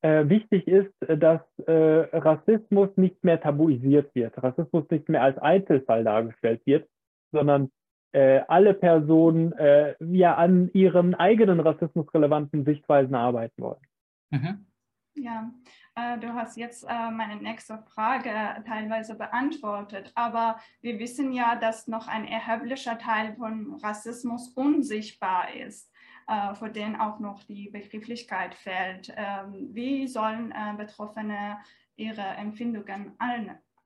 Äh, 0.00 0.28
wichtig 0.28 0.66
ist, 0.66 0.94
dass 1.00 1.42
äh, 1.66 1.72
Rassismus 2.16 2.88
nicht 2.96 3.22
mehr 3.22 3.40
tabuisiert 3.40 4.14
wird, 4.14 4.42
Rassismus 4.42 4.88
nicht 4.90 5.08
mehr 5.10 5.22
als 5.22 5.36
Einzelfall 5.36 6.02
dargestellt 6.02 6.62
wird, 6.64 6.88
sondern 7.30 7.70
äh, 8.12 8.40
alle 8.48 8.72
Personen 8.72 9.52
äh, 9.52 9.94
ja 10.00 10.34
an 10.36 10.70
ihren 10.72 11.14
eigenen 11.14 11.60
rassismusrelevanten 11.60 12.64
Sichtweisen 12.64 13.14
arbeiten 13.14 13.62
wollen. 13.62 13.86
Mhm. 14.30 14.66
Ja, 15.14 15.50
du 15.96 16.34
hast 16.34 16.56
jetzt 16.56 16.84
äh, 16.84 17.10
meine 17.10 17.36
nächste 17.36 17.82
Frage 17.94 18.30
teilweise 18.66 19.14
beantwortet, 19.14 20.12
aber 20.14 20.60
wir 20.82 20.98
wissen 20.98 21.32
ja, 21.32 21.56
dass 21.56 21.88
noch 21.88 22.06
ein 22.06 22.26
erheblicher 22.26 22.98
Teil 22.98 23.34
von 23.36 23.74
Rassismus 23.82 24.48
unsichtbar 24.50 25.54
ist, 25.54 25.90
äh, 26.28 26.54
vor 26.54 26.68
dem 26.68 27.00
auch 27.00 27.18
noch 27.18 27.42
die 27.44 27.70
Begrifflichkeit 27.70 28.54
fällt. 28.54 29.12
Ähm, 29.16 29.70
wie 29.72 30.06
sollen 30.06 30.52
Betroffene 30.76 31.58
ihre 31.96 32.22
Empfindungen 32.22 33.16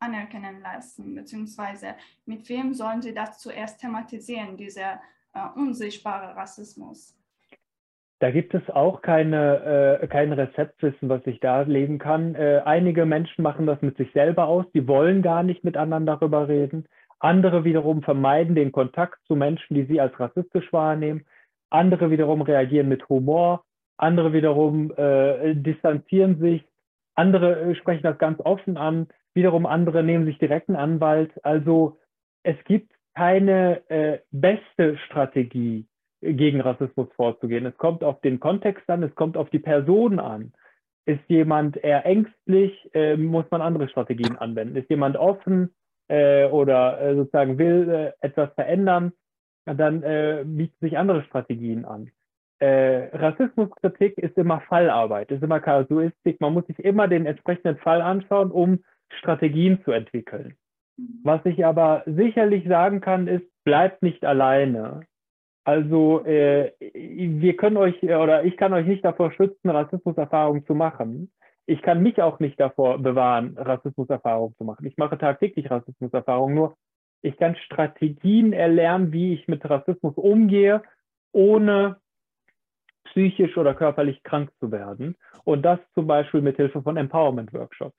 anerkennen 0.00 0.60
lassen, 0.62 1.14
beziehungsweise 1.14 1.94
mit 2.26 2.48
wem 2.48 2.74
sollen 2.74 3.02
sie 3.02 3.14
das 3.14 3.38
zuerst 3.38 3.80
thematisieren, 3.80 4.56
dieser 4.56 5.00
unsichtbare 5.54 6.34
Rassismus? 6.34 7.19
Da 8.20 8.30
gibt 8.30 8.54
es 8.54 8.68
auch 8.68 9.00
keine, 9.00 9.98
äh, 10.02 10.06
kein 10.06 10.32
Rezeptwissen, 10.32 11.08
was 11.08 11.26
ich 11.26 11.40
da 11.40 11.62
legen 11.62 11.98
kann. 11.98 12.34
Äh, 12.34 12.60
einige 12.66 13.06
Menschen 13.06 13.42
machen 13.42 13.66
das 13.66 13.80
mit 13.80 13.96
sich 13.96 14.12
selber 14.12 14.46
aus, 14.46 14.66
die 14.74 14.86
wollen 14.86 15.22
gar 15.22 15.42
nicht 15.42 15.64
miteinander 15.64 16.18
darüber 16.18 16.46
reden. 16.46 16.84
Andere 17.18 17.64
wiederum 17.64 18.02
vermeiden 18.02 18.54
den 18.54 18.72
Kontakt 18.72 19.18
zu 19.26 19.36
Menschen, 19.36 19.74
die 19.74 19.84
sie 19.84 20.02
als 20.02 20.18
rassistisch 20.20 20.70
wahrnehmen. 20.70 21.24
Andere 21.70 22.10
wiederum 22.10 22.42
reagieren 22.42 22.88
mit 22.88 23.08
Humor. 23.08 23.64
Andere 23.96 24.34
wiederum 24.34 24.92
äh, 24.96 25.54
distanzieren 25.54 26.38
sich. 26.40 26.62
Andere 27.14 27.58
äh, 27.60 27.74
sprechen 27.74 28.02
das 28.02 28.18
ganz 28.18 28.38
offen 28.40 28.76
an. 28.76 29.08
Wiederum 29.32 29.64
andere 29.64 30.02
nehmen 30.02 30.26
sich 30.26 30.38
direkt 30.38 30.68
einen 30.68 30.76
Anwalt. 30.76 31.32
Also 31.42 31.98
es 32.42 32.56
gibt 32.64 32.92
keine 33.14 33.80
äh, 33.88 34.18
beste 34.30 34.98
Strategie 35.06 35.86
gegen 36.20 36.60
Rassismus 36.60 37.08
vorzugehen. 37.14 37.66
Es 37.66 37.76
kommt 37.76 38.04
auf 38.04 38.20
den 38.20 38.40
Kontext 38.40 38.88
an, 38.88 39.02
es 39.02 39.14
kommt 39.14 39.36
auf 39.36 39.50
die 39.50 39.58
Person 39.58 40.18
an. 40.18 40.52
Ist 41.06 41.22
jemand 41.28 41.76
eher 41.76 42.04
ängstlich, 42.04 42.90
äh, 42.94 43.16
muss 43.16 43.46
man 43.50 43.62
andere 43.62 43.88
Strategien 43.88 44.36
anwenden. 44.36 44.76
Ist 44.76 44.90
jemand 44.90 45.16
offen 45.16 45.74
äh, 46.08 46.46
oder 46.46 47.00
äh, 47.00 47.14
sozusagen 47.14 47.58
will 47.58 47.88
äh, 47.88 48.26
etwas 48.26 48.52
verändern, 48.54 49.12
dann 49.64 50.02
äh, 50.02 50.44
bieten 50.46 50.76
sich 50.80 50.98
andere 50.98 51.22
Strategien 51.24 51.84
an. 51.84 52.10
Äh, 52.58 53.16
Rassismuskritik 53.16 54.18
ist 54.18 54.36
immer 54.36 54.60
Fallarbeit, 54.60 55.30
ist 55.30 55.42
immer 55.42 55.60
Kasuistik. 55.60 56.40
Man 56.40 56.52
muss 56.52 56.66
sich 56.66 56.78
immer 56.78 57.08
den 57.08 57.24
entsprechenden 57.24 57.78
Fall 57.78 58.02
anschauen, 58.02 58.50
um 58.50 58.84
Strategien 59.18 59.82
zu 59.84 59.92
entwickeln. 59.92 60.56
Was 61.22 61.40
ich 61.46 61.64
aber 61.64 62.02
sicherlich 62.04 62.68
sagen 62.68 63.00
kann, 63.00 63.26
ist, 63.26 63.46
bleibt 63.64 64.02
nicht 64.02 64.24
alleine. 64.24 65.00
Also 65.70 66.24
äh, 66.24 66.72
wir 66.80 67.56
können 67.56 67.76
euch 67.76 68.02
oder 68.02 68.42
ich 68.42 68.56
kann 68.56 68.72
euch 68.72 68.88
nicht 68.88 69.04
davor 69.04 69.30
schützen, 69.30 69.70
Rassismuserfahrungen 69.70 70.66
zu 70.66 70.74
machen. 70.74 71.30
Ich 71.64 71.80
kann 71.80 72.02
mich 72.02 72.20
auch 72.20 72.40
nicht 72.40 72.58
davor 72.58 72.98
bewahren, 72.98 73.56
Rassismuserfahrungen 73.56 74.56
zu 74.56 74.64
machen. 74.64 74.84
Ich 74.84 74.96
mache 74.96 75.16
tagtäglich 75.16 75.70
Rassismuserfahrungen, 75.70 76.56
nur 76.56 76.76
ich 77.22 77.36
kann 77.36 77.54
Strategien 77.54 78.52
erlernen, 78.52 79.12
wie 79.12 79.32
ich 79.32 79.46
mit 79.46 79.64
Rassismus 79.64 80.16
umgehe, 80.16 80.82
ohne 81.30 82.00
psychisch 83.04 83.56
oder 83.56 83.72
körperlich 83.74 84.24
krank 84.24 84.50
zu 84.58 84.72
werden. 84.72 85.14
Und 85.44 85.62
das 85.62 85.78
zum 85.94 86.08
Beispiel 86.08 86.40
mit 86.40 86.56
Hilfe 86.56 86.82
von 86.82 86.96
Empowerment-Workshops. 86.96 87.94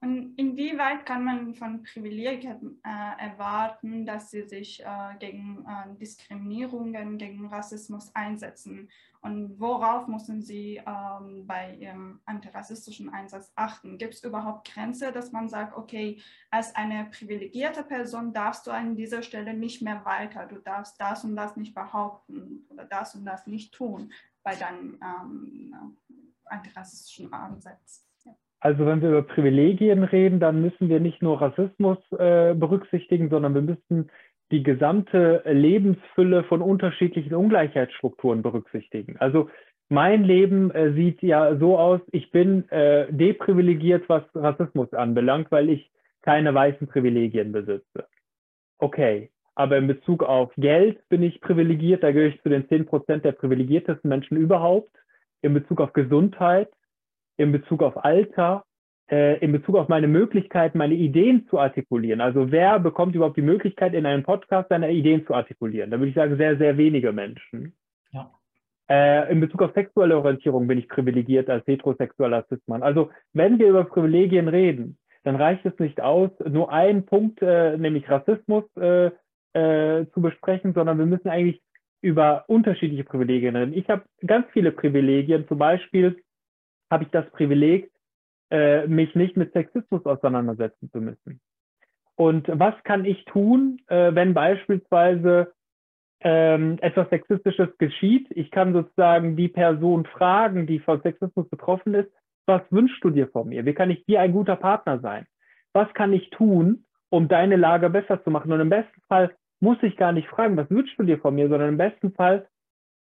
Und 0.00 0.34
inwieweit 0.36 1.04
kann 1.06 1.24
man 1.24 1.54
von 1.54 1.82
Privilegien 1.82 2.80
äh, 2.84 3.20
erwarten, 3.20 4.06
dass 4.06 4.30
sie 4.30 4.42
sich 4.42 4.80
äh, 4.80 5.16
gegen 5.18 5.66
äh, 5.66 5.92
Diskriminierungen, 5.98 7.18
gegen 7.18 7.48
Rassismus 7.48 8.14
einsetzen? 8.14 8.88
Und 9.20 9.58
worauf 9.58 10.06
müssen 10.06 10.40
sie 10.40 10.80
ähm, 10.86 11.44
bei 11.48 11.74
ihrem 11.74 12.20
antirassistischen 12.26 13.08
Einsatz 13.08 13.50
achten? 13.56 13.98
Gibt 13.98 14.14
es 14.14 14.22
überhaupt 14.22 14.72
Grenze, 14.72 15.10
dass 15.10 15.32
man 15.32 15.48
sagt, 15.48 15.76
okay, 15.76 16.22
als 16.50 16.76
eine 16.76 17.06
privilegierte 17.06 17.82
Person 17.82 18.32
darfst 18.32 18.68
du 18.68 18.70
an 18.70 18.94
dieser 18.94 19.22
Stelle 19.22 19.52
nicht 19.52 19.82
mehr 19.82 20.04
weiter, 20.04 20.46
du 20.46 20.58
darfst 20.60 21.00
das 21.00 21.24
und 21.24 21.34
das 21.34 21.56
nicht 21.56 21.74
behaupten 21.74 22.64
oder 22.68 22.84
das 22.84 23.16
und 23.16 23.24
das 23.24 23.48
nicht 23.48 23.74
tun 23.74 24.12
bei 24.44 24.54
deinem 24.54 25.00
ähm, 25.02 25.96
antirassistischen 26.44 27.32
Ansatz? 27.32 28.07
Also 28.60 28.86
wenn 28.86 29.00
wir 29.02 29.10
über 29.10 29.22
Privilegien 29.22 30.02
reden, 30.02 30.40
dann 30.40 30.60
müssen 30.60 30.88
wir 30.88 31.00
nicht 31.00 31.22
nur 31.22 31.40
Rassismus 31.40 31.98
äh, 32.12 32.54
berücksichtigen, 32.54 33.30
sondern 33.30 33.54
wir 33.54 33.62
müssen 33.62 34.10
die 34.50 34.62
gesamte 34.62 35.42
Lebensfülle 35.44 36.42
von 36.44 36.62
unterschiedlichen 36.62 37.34
Ungleichheitsstrukturen 37.34 38.42
berücksichtigen. 38.42 39.16
Also 39.18 39.48
mein 39.90 40.24
Leben 40.24 40.70
äh, 40.70 40.92
sieht 40.92 41.22
ja 41.22 41.56
so 41.56 41.78
aus, 41.78 42.00
ich 42.12 42.30
bin 42.30 42.68
äh, 42.70 43.12
deprivilegiert, 43.12 44.08
was 44.08 44.22
Rassismus 44.34 44.92
anbelangt, 44.92 45.50
weil 45.50 45.70
ich 45.70 45.90
keine 46.22 46.52
weißen 46.52 46.88
Privilegien 46.88 47.52
besitze. 47.52 48.06
Okay, 48.78 49.30
aber 49.54 49.76
in 49.76 49.86
Bezug 49.86 50.22
auf 50.22 50.52
Geld 50.56 51.00
bin 51.08 51.22
ich 51.22 51.40
privilegiert, 51.40 52.02
da 52.02 52.12
gehöre 52.12 52.28
ich 52.28 52.42
zu 52.42 52.48
den 52.48 52.68
10 52.68 52.86
Prozent 52.86 53.24
der 53.24 53.32
privilegiertesten 53.32 54.08
Menschen 54.08 54.36
überhaupt. 54.36 54.90
In 55.42 55.54
Bezug 55.54 55.80
auf 55.80 55.92
Gesundheit 55.92 56.68
in 57.38 57.52
Bezug 57.52 57.82
auf 57.82 58.04
Alter, 58.04 58.64
äh, 59.10 59.38
in 59.38 59.52
Bezug 59.52 59.76
auf 59.76 59.88
meine 59.88 60.08
Möglichkeit, 60.08 60.74
meine 60.74 60.94
Ideen 60.94 61.46
zu 61.48 61.58
artikulieren. 61.58 62.20
Also 62.20 62.50
wer 62.50 62.78
bekommt 62.78 63.14
überhaupt 63.14 63.38
die 63.38 63.42
Möglichkeit, 63.42 63.94
in 63.94 64.04
einem 64.04 64.22
Podcast 64.22 64.68
seine 64.68 64.90
Ideen 64.92 65.24
zu 65.26 65.34
artikulieren? 65.34 65.90
Da 65.90 65.98
würde 65.98 66.10
ich 66.10 66.14
sagen, 66.14 66.36
sehr, 66.36 66.58
sehr 66.58 66.76
wenige 66.76 67.12
Menschen. 67.12 67.74
Ja. 68.12 68.30
Äh, 68.90 69.32
in 69.32 69.40
Bezug 69.40 69.62
auf 69.62 69.72
sexuelle 69.72 70.18
Orientierung 70.18 70.66
bin 70.66 70.78
ich 70.78 70.88
privilegiert 70.88 71.48
als 71.48 71.66
heterosexueller 71.66 72.44
Cis-Mann. 72.48 72.82
Also 72.82 73.10
wenn 73.32 73.58
wir 73.58 73.68
über 73.68 73.84
Privilegien 73.84 74.48
reden, 74.48 74.98
dann 75.24 75.36
reicht 75.36 75.64
es 75.64 75.78
nicht 75.78 76.00
aus, 76.00 76.30
nur 76.46 76.72
einen 76.72 77.06
Punkt, 77.06 77.40
äh, 77.42 77.76
nämlich 77.78 78.08
Rassismus, 78.10 78.64
äh, 78.76 79.10
äh, 79.54 80.06
zu 80.12 80.20
besprechen, 80.20 80.74
sondern 80.74 80.98
wir 80.98 81.06
müssen 81.06 81.28
eigentlich 81.28 81.62
über 82.00 82.44
unterschiedliche 82.46 83.04
Privilegien 83.04 83.56
reden. 83.56 83.72
Ich 83.72 83.88
habe 83.88 84.02
ganz 84.26 84.46
viele 84.52 84.72
Privilegien, 84.72 85.48
zum 85.48 85.58
Beispiel 85.58 86.18
habe 86.90 87.04
ich 87.04 87.10
das 87.10 87.28
Privileg, 87.30 87.90
äh, 88.50 88.86
mich 88.86 89.14
nicht 89.14 89.36
mit 89.36 89.52
Sexismus 89.52 90.04
auseinandersetzen 90.06 90.90
zu 90.90 91.00
müssen. 91.00 91.40
Und 92.16 92.48
was 92.48 92.74
kann 92.82 93.04
ich 93.04 93.24
tun, 93.26 93.80
äh, 93.86 94.14
wenn 94.14 94.34
beispielsweise 94.34 95.52
ähm, 96.20 96.78
etwas 96.80 97.08
Sexistisches 97.10 97.68
geschieht? 97.78 98.26
Ich 98.30 98.50
kann 98.50 98.72
sozusagen 98.72 99.36
die 99.36 99.48
Person 99.48 100.04
fragen, 100.04 100.66
die 100.66 100.80
von 100.80 101.00
Sexismus 101.02 101.48
betroffen 101.48 101.94
ist, 101.94 102.10
was 102.46 102.62
wünschst 102.70 103.04
du 103.04 103.10
dir 103.10 103.28
von 103.28 103.48
mir? 103.48 103.64
Wie 103.66 103.74
kann 103.74 103.90
ich 103.90 104.04
dir 104.06 104.20
ein 104.20 104.32
guter 104.32 104.56
Partner 104.56 104.98
sein? 104.98 105.26
Was 105.74 105.92
kann 105.94 106.12
ich 106.12 106.30
tun, 106.30 106.86
um 107.10 107.28
deine 107.28 107.56
Lage 107.56 107.90
besser 107.90 108.24
zu 108.24 108.30
machen? 108.30 108.50
Und 108.50 108.60
im 108.60 108.70
besten 108.70 109.00
Fall 109.06 109.36
muss 109.60 109.76
ich 109.82 109.96
gar 109.96 110.12
nicht 110.12 110.28
fragen, 110.28 110.56
was 110.56 110.70
wünschst 110.70 110.98
du 110.98 111.04
dir 111.04 111.18
von 111.18 111.34
mir, 111.34 111.48
sondern 111.48 111.68
im 111.68 111.78
besten 111.78 112.12
Fall 112.12 112.48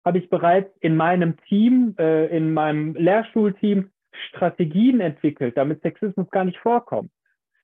habe 0.05 0.17
ich 0.17 0.29
bereits 0.29 0.69
in 0.79 0.95
meinem 0.95 1.37
Team, 1.47 1.95
äh, 1.97 2.25
in 2.35 2.53
meinem 2.53 2.95
Lehrstuhlteam 2.95 3.89
Strategien 4.29 4.99
entwickelt, 4.99 5.57
damit 5.57 5.81
Sexismus 5.81 6.29
gar 6.29 6.45
nicht 6.45 6.57
vorkommt. 6.57 7.11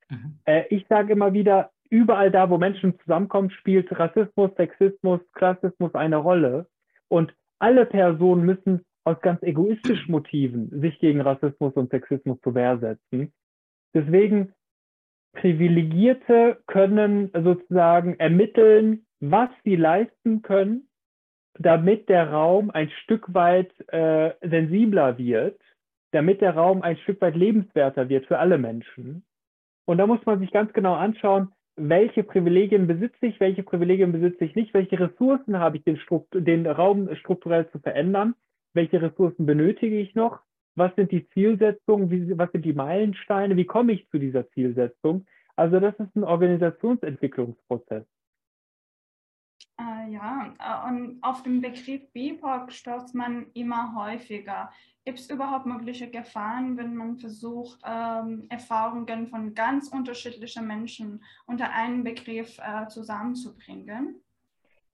Mhm. 0.10 0.40
Äh, 0.46 0.64
ich 0.70 0.86
sage 0.88 1.14
immer 1.14 1.34
wieder, 1.34 1.72
überall 1.90 2.32
da, 2.32 2.50
wo 2.50 2.58
Menschen 2.58 2.98
zusammenkommen, 3.00 3.52
spielt 3.52 3.88
Rassismus, 3.98 4.52
Sexismus, 4.56 5.22
Klassismus 5.34 5.94
eine 5.96 6.18
Rolle. 6.18 6.68
Und 7.08 7.34
alle 7.60 7.86
Personen 7.86 8.46
müssen 8.46 8.82
aus 9.04 9.20
ganz 9.22 9.42
egoistischen 9.44 10.12
Motiven 10.12 10.70
sich 10.82 11.00
gegen 11.00 11.22
Rassismus 11.22 11.74
und 11.74 11.90
Sexismus 11.90 12.40
zur 12.42 12.56
Wehr 12.56 12.78
setzen. 12.80 13.34
Deswegen 13.94 14.54
Privilegierte 15.34 16.62
können 16.68 17.32
sozusagen 17.34 18.16
ermitteln, 18.20 19.06
was 19.20 19.50
sie 19.64 19.76
leisten 19.76 20.42
können 20.42 20.89
damit 21.60 22.08
der 22.10 22.32
Raum 22.32 22.72
ein 22.72 22.90
Stück 23.04 23.34
weit 23.34 23.72
äh, 23.90 24.34
sensibler 24.42 25.18
wird, 25.18 25.60
damit 26.12 26.42
der 26.42 26.56
Raum 26.56 26.82
ein 26.82 26.98
Stück 26.98 27.22
weit 27.22 27.36
lebenswerter 27.36 28.10
wird 28.10 28.26
für 28.26 28.40
alle 28.40 28.58
Menschen. 28.58 29.24
Und 29.86 29.98
da 29.98 30.08
muss 30.08 30.26
man 30.26 30.40
sich 30.40 30.52
ganz 30.52 30.72
genau 30.74 30.96
anschauen, 30.96 31.52
welche 31.76 32.24
Privilegien 32.24 32.88
besitze 32.88 33.26
ich, 33.26 33.40
welche 33.40 33.64
Privilegien 33.64 34.12
besitze 34.12 34.46
ich 34.46 34.56
nicht, 34.56 34.74
welche 34.74 35.00
Ressourcen 35.00 35.60
habe 35.60 35.78
ich, 35.78 35.84
den, 35.84 36.00
den 36.34 36.66
Raum 36.66 37.14
strukturell 37.16 37.70
zu 37.72 37.80
verändern, 37.80 38.36
welche 38.74 39.02
Ressourcen 39.02 39.46
benötige 39.46 40.00
ich 40.00 40.16
noch, 40.16 40.40
was 40.76 40.96
sind 40.96 41.12
die 41.12 41.28
Zielsetzungen, 41.30 42.10
wie, 42.10 42.38
was 42.38 42.52
sind 42.52 42.64
die 42.64 42.74
Meilensteine, 42.74 43.58
wie 43.58 43.66
komme 43.66 43.94
ich 43.94 44.08
zu 44.10 44.18
dieser 44.18 44.50
Zielsetzung. 44.52 45.26
Also 45.56 45.80
das 45.80 45.94
ist 46.00 46.16
ein 46.16 46.24
Organisationsentwicklungsprozess. 46.24 48.06
Äh, 49.80 50.12
ja, 50.12 50.54
äh, 50.60 50.90
und 50.90 51.20
auf 51.22 51.44
den 51.44 51.62
Begriff 51.62 52.12
BIPOC 52.12 52.72
stößt 52.72 53.16
man 53.16 53.48
immer 53.54 53.96
häufiger. 53.96 54.72
Gibt 55.06 55.20
es 55.20 55.30
überhaupt 55.30 55.66
mögliche 55.66 56.10
Gefahren, 56.10 56.78
wenn 56.78 56.96
man 56.96 57.18
versucht, 57.18 57.80
ähm, 57.88 58.46
Erfahrungen 58.50 59.28
von 59.28 59.56
ganz 59.56 59.88
unterschiedlichen 59.88 60.68
Menschen 60.68 61.24
unter 61.48 61.72
einen 61.72 62.04
Begriff 62.04 62.60
äh, 62.60 62.88
zusammenzubringen? 62.88 64.22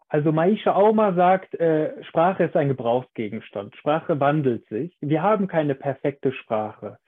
Also 0.08 0.32
Maisha 0.32 0.76
Auma 0.76 1.14
sagt, 1.14 1.56
äh, 1.56 2.04
Sprache 2.06 2.44
ist 2.44 2.56
ein 2.56 2.68
Gebrauchsgegenstand. 2.68 3.76
Sprache 3.76 4.20
wandelt 4.20 4.68
sich. 4.68 4.96
Wir 5.02 5.24
haben 5.24 5.48
keine 5.48 5.74
perfekte 5.74 6.32
Sprache. 6.32 7.00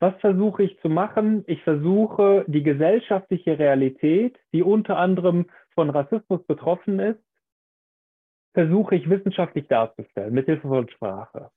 Was 0.00 0.18
versuche 0.20 0.62
ich 0.62 0.80
zu 0.80 0.88
machen? 0.88 1.44
Ich 1.46 1.62
versuche, 1.62 2.44
die 2.48 2.62
gesellschaftliche 2.62 3.58
Realität, 3.58 4.38
die 4.52 4.62
unter 4.62 4.96
anderem 4.96 5.46
von 5.74 5.90
Rassismus 5.90 6.42
betroffen 6.46 6.98
ist, 6.98 7.20
versuche 8.54 8.96
ich 8.96 9.10
wissenschaftlich 9.10 9.68
darzustellen, 9.68 10.32
mit 10.32 10.46
Hilfe 10.46 10.68
von 10.68 10.88
Sprache. 10.88 11.50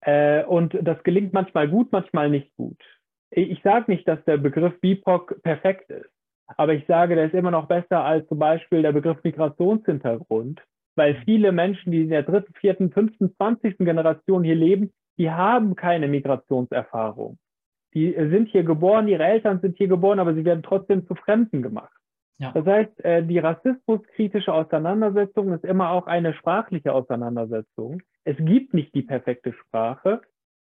Äh, 0.00 0.44
und 0.44 0.76
das 0.80 1.02
gelingt 1.02 1.34
manchmal 1.34 1.68
gut, 1.68 1.92
manchmal 1.92 2.30
nicht 2.30 2.54
gut. 2.56 2.80
Ich 3.30 3.60
sage 3.62 3.90
nicht, 3.92 4.08
dass 4.08 4.24
der 4.24 4.38
Begriff 4.38 4.80
BIPOC 4.80 5.42
perfekt 5.42 5.90
ist, 5.90 6.10
aber 6.56 6.72
ich 6.72 6.86
sage, 6.86 7.14
der 7.14 7.26
ist 7.26 7.34
immer 7.34 7.50
noch 7.50 7.68
besser 7.68 8.04
als 8.04 8.26
zum 8.28 8.38
Beispiel 8.38 8.82
der 8.82 8.92
Begriff 8.92 9.22
Migrationshintergrund, 9.22 10.62
weil 10.94 11.20
viele 11.24 11.52
Menschen, 11.52 11.92
die 11.92 12.02
in 12.02 12.10
der 12.10 12.22
dritten, 12.22 12.54
vierten, 12.54 12.90
fünften, 12.90 13.34
zwanzigsten 13.36 13.84
Generation 13.84 14.44
hier 14.44 14.54
leben, 14.54 14.92
die 15.18 15.30
haben 15.30 15.76
keine 15.76 16.08
Migrationserfahrung. 16.08 17.38
Die 17.96 18.12
sind 18.12 18.50
hier 18.50 18.62
geboren, 18.62 19.08
ihre 19.08 19.24
Eltern 19.24 19.60
sind 19.60 19.78
hier 19.78 19.88
geboren, 19.88 20.18
aber 20.18 20.34
sie 20.34 20.44
werden 20.44 20.62
trotzdem 20.62 21.06
zu 21.06 21.14
Fremden 21.14 21.62
gemacht. 21.62 21.96
Ja. 22.36 22.52
Das 22.52 22.66
heißt, 22.66 23.04
äh, 23.06 23.22
die 23.22 23.38
rassismuskritische 23.38 24.52
Auseinandersetzung 24.52 25.54
ist 25.54 25.64
immer 25.64 25.88
auch 25.88 26.06
eine 26.06 26.34
sprachliche 26.34 26.92
Auseinandersetzung. 26.92 28.02
Es 28.24 28.36
gibt 28.36 28.74
nicht 28.74 28.94
die 28.94 29.00
perfekte 29.00 29.54
Sprache. 29.54 30.20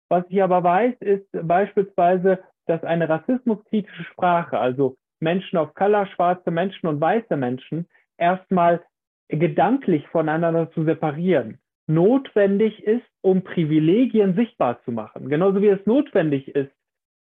Was 0.09 0.23
ich 0.29 0.43
aber 0.43 0.63
weiß, 0.63 0.93
ist 0.99 1.27
beispielsweise, 1.31 2.37
dass 2.67 2.83
eine 2.83 3.09
rassismuskritische 3.09 4.03
Sprache, 4.03 4.59
also 4.59 4.97
Menschen 5.19 5.57
of 5.57 5.73
Color, 5.73 6.05
schwarze 6.05 6.51
Menschen 6.51 6.85
und 6.85 7.01
weiße 7.01 7.35
Menschen, 7.35 7.87
erstmal 8.15 8.83
gedanklich 9.27 10.07
voneinander 10.09 10.69
zu 10.69 10.83
separieren, 10.83 11.57
notwendig 11.87 12.83
ist, 12.83 13.09
um 13.21 13.41
Privilegien 13.41 14.35
sichtbar 14.35 14.83
zu 14.83 14.91
machen. 14.91 15.29
Genauso 15.29 15.63
wie 15.63 15.69
es 15.69 15.83
notwendig 15.87 16.49
ist, 16.49 16.71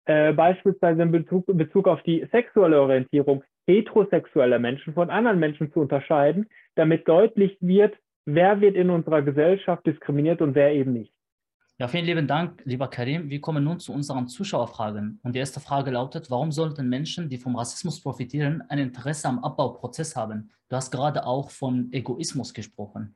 äh, 0.06 0.32
beispielsweise 0.32 1.02
in 1.02 1.12
Bezug, 1.12 1.48
in 1.48 1.56
Bezug 1.56 1.86
auf 1.88 2.02
die 2.02 2.26
sexuelle 2.32 2.80
Orientierung 2.80 3.44
heterosexueller 3.66 4.58
Menschen 4.58 4.94
von 4.94 5.10
anderen 5.10 5.38
Menschen 5.38 5.72
zu 5.72 5.80
unterscheiden, 5.80 6.46
damit 6.76 7.08
deutlich 7.08 7.56
wird, 7.60 7.96
wer 8.24 8.60
wird 8.60 8.76
in 8.76 8.90
unserer 8.90 9.22
Gesellschaft 9.22 9.84
diskriminiert 9.86 10.40
und 10.40 10.54
wer 10.54 10.72
eben 10.72 10.92
nicht. 10.92 11.12
Ja, 11.78 11.88
vielen 11.88 12.06
lieben 12.06 12.26
Dank, 12.26 12.62
lieber 12.64 12.88
Karim. 12.88 13.28
Wir 13.28 13.40
kommen 13.40 13.62
nun 13.62 13.80
zu 13.80 13.92
unseren 13.92 14.28
Zuschauerfragen. 14.28 15.20
Und 15.22 15.34
die 15.34 15.40
erste 15.40 15.60
Frage 15.60 15.90
lautet, 15.90 16.30
warum 16.30 16.50
sollten 16.50 16.88
Menschen, 16.88 17.28
die 17.28 17.36
vom 17.36 17.54
Rassismus 17.54 18.00
profitieren, 18.02 18.62
ein 18.70 18.78
Interesse 18.78 19.28
am 19.28 19.44
Abbauprozess 19.44 20.16
haben? 20.16 20.50
Du 20.70 20.76
hast 20.76 20.90
gerade 20.90 21.26
auch 21.26 21.50
von 21.50 21.92
Egoismus 21.92 22.54
gesprochen. 22.54 23.14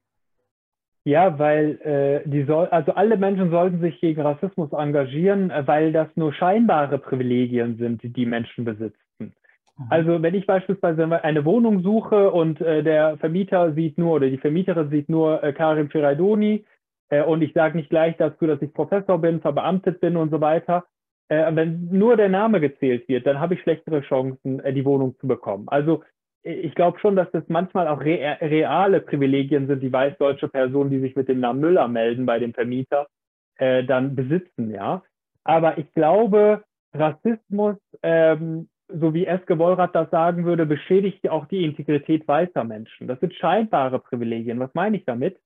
Ja, 1.04 1.38
weil 1.38 1.80
äh, 1.82 2.28
die 2.28 2.44
soll, 2.44 2.66
also 2.68 2.92
alle 2.92 3.16
Menschen 3.16 3.50
sollten 3.50 3.80
sich 3.80 4.00
gegen 4.00 4.20
Rassismus 4.20 4.70
engagieren, 4.72 5.50
äh, 5.50 5.66
weil 5.66 5.92
das 5.92 6.08
nur 6.14 6.32
scheinbare 6.34 6.98
Privilegien 6.98 7.78
sind, 7.78 8.02
die 8.02 8.12
die 8.12 8.26
Menschen 8.26 8.66
besitzen. 8.66 8.98
Mhm. 9.18 9.86
Also 9.88 10.22
wenn 10.22 10.34
ich 10.34 10.46
beispielsweise 10.46 11.22
eine 11.24 11.44
Wohnung 11.46 11.82
suche 11.82 12.30
und 12.30 12.60
äh, 12.60 12.82
der 12.82 13.16
Vermieter 13.16 13.72
sieht 13.72 13.96
nur 13.96 14.16
oder 14.16 14.28
die 14.28 14.38
Vermieterin 14.38 14.90
sieht 14.90 15.08
nur 15.08 15.42
äh, 15.42 15.54
Karim 15.54 15.88
Firaidoni 15.88 16.66
äh, 17.08 17.22
und 17.22 17.40
ich 17.40 17.54
sage 17.54 17.78
nicht 17.78 17.88
gleich 17.88 18.16
dazu, 18.18 18.46
dass 18.46 18.60
ich 18.60 18.74
Professor 18.74 19.18
bin, 19.18 19.40
verbeamtet 19.40 20.00
bin 20.00 20.18
und 20.18 20.30
so 20.30 20.42
weiter, 20.42 20.84
äh, 21.28 21.54
wenn 21.54 21.88
nur 21.90 22.18
der 22.18 22.28
Name 22.28 22.60
gezählt 22.60 23.08
wird, 23.08 23.26
dann 23.26 23.40
habe 23.40 23.54
ich 23.54 23.62
schlechtere 23.62 24.02
Chancen, 24.02 24.60
äh, 24.60 24.74
die 24.74 24.84
Wohnung 24.84 25.16
zu 25.18 25.26
bekommen. 25.26 25.66
Also 25.68 26.02
ich 26.42 26.74
glaube 26.74 26.98
schon, 26.98 27.16
dass 27.16 27.30
das 27.32 27.44
manchmal 27.48 27.88
auch 27.88 28.00
re 28.00 28.38
reale 28.40 29.00
Privilegien 29.00 29.66
sind, 29.66 29.82
die 29.82 29.92
weißdeutsche 29.92 30.48
Personen, 30.48 30.90
die 30.90 31.00
sich 31.00 31.16
mit 31.16 31.28
dem 31.28 31.40
Namen 31.40 31.60
Müller 31.60 31.88
melden 31.88 32.26
bei 32.26 32.38
dem 32.38 32.54
Vermieter, 32.54 33.08
äh, 33.56 33.84
dann 33.84 34.14
besitzen, 34.16 34.70
ja. 34.70 35.02
Aber 35.44 35.78
ich 35.78 35.92
glaube, 35.92 36.64
Rassismus, 36.94 37.76
ähm, 38.02 38.68
so 38.88 39.14
wie 39.14 39.26
Eske 39.26 39.58
Wollrath 39.58 39.94
das 39.94 40.10
sagen 40.10 40.44
würde, 40.44 40.66
beschädigt 40.66 41.28
auch 41.28 41.46
die 41.46 41.64
Integrität 41.64 42.26
weißer 42.26 42.64
Menschen. 42.64 43.06
Das 43.06 43.20
sind 43.20 43.34
scheinbare 43.34 43.98
Privilegien. 44.00 44.58
Was 44.58 44.74
meine 44.74 44.96
ich 44.96 45.04
damit? 45.04 45.38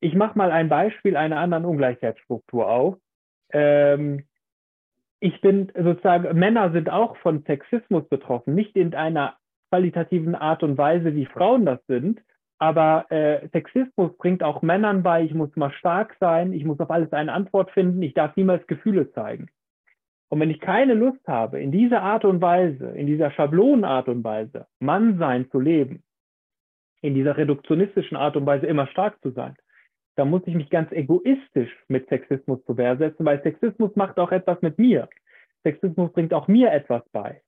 Ich 0.00 0.14
mache 0.14 0.36
mal 0.36 0.50
ein 0.50 0.68
Beispiel 0.68 1.16
einer 1.16 1.38
anderen 1.38 1.64
Ungleichheitsstruktur 1.64 2.68
auf. 2.68 2.96
Ähm, 3.52 4.24
ich 5.20 5.40
bin 5.40 5.72
sozusagen, 5.74 6.38
Männer 6.38 6.72
sind 6.72 6.90
auch 6.90 7.16
von 7.18 7.42
Sexismus 7.44 8.06
betroffen, 8.08 8.54
nicht 8.54 8.76
in 8.76 8.94
einer 8.94 9.36
qualitativen 9.70 10.34
Art 10.34 10.62
und 10.62 10.78
Weise, 10.78 11.14
wie 11.14 11.26
Frauen 11.26 11.66
das 11.66 11.84
sind. 11.86 12.20
Aber 12.58 13.04
äh, 13.10 13.48
Sexismus 13.52 14.16
bringt 14.16 14.42
auch 14.42 14.62
Männern 14.62 15.02
bei, 15.02 15.22
ich 15.22 15.34
muss 15.34 15.54
mal 15.56 15.72
stark 15.72 16.16
sein, 16.20 16.52
ich 16.52 16.64
muss 16.64 16.80
auf 16.80 16.90
alles 16.90 17.12
eine 17.12 17.32
Antwort 17.32 17.70
finden, 17.72 18.00
ich 18.02 18.14
darf 18.14 18.34
niemals 18.36 18.66
Gefühle 18.66 19.12
zeigen. 19.12 19.48
Und 20.28 20.40
wenn 20.40 20.50
ich 20.50 20.60
keine 20.60 20.94
Lust 20.94 21.26
habe, 21.28 21.60
in 21.60 21.70
dieser 21.70 22.02
Art 22.02 22.24
und 22.24 22.40
Weise, 22.40 22.88
in 22.90 23.06
dieser 23.06 23.30
Schablonenart 23.30 24.08
und 24.08 24.24
Weise, 24.24 24.66
Mannsein 24.80 25.50
zu 25.50 25.60
leben, 25.60 26.02
in 27.02 27.14
dieser 27.14 27.36
reduktionistischen 27.36 28.16
Art 28.16 28.36
und 28.36 28.46
Weise 28.46 28.66
immer 28.66 28.86
stark 28.88 29.20
zu 29.22 29.30
sein, 29.30 29.54
dann 30.16 30.30
muss 30.30 30.42
ich 30.46 30.54
mich 30.54 30.70
ganz 30.70 30.90
egoistisch 30.92 31.70
mit 31.88 32.08
Sexismus 32.08 32.64
zu 32.64 32.76
Wehr 32.76 32.96
setzen, 32.96 33.24
weil 33.24 33.42
Sexismus 33.42 33.94
macht 33.96 34.18
auch 34.18 34.32
etwas 34.32 34.60
mit 34.62 34.78
mir. 34.78 35.08
Sexismus 35.62 36.12
bringt 36.12 36.32
auch 36.32 36.48
mir 36.48 36.72
etwas 36.72 37.02
bei. 37.12 37.42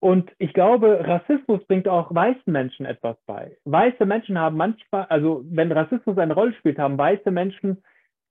Und 0.00 0.30
ich 0.38 0.52
glaube, 0.52 1.04
Rassismus 1.06 1.64
bringt 1.66 1.88
auch 1.88 2.14
weißen 2.14 2.52
Menschen 2.52 2.86
etwas 2.86 3.16
bei. 3.26 3.56
Weiße 3.64 4.06
Menschen 4.06 4.38
haben 4.38 4.56
manchmal, 4.56 5.06
also 5.06 5.44
wenn 5.50 5.72
Rassismus 5.72 6.16
eine 6.18 6.34
Rolle 6.34 6.54
spielt, 6.54 6.78
haben 6.78 6.96
weiße 6.96 7.30
Menschen 7.30 7.82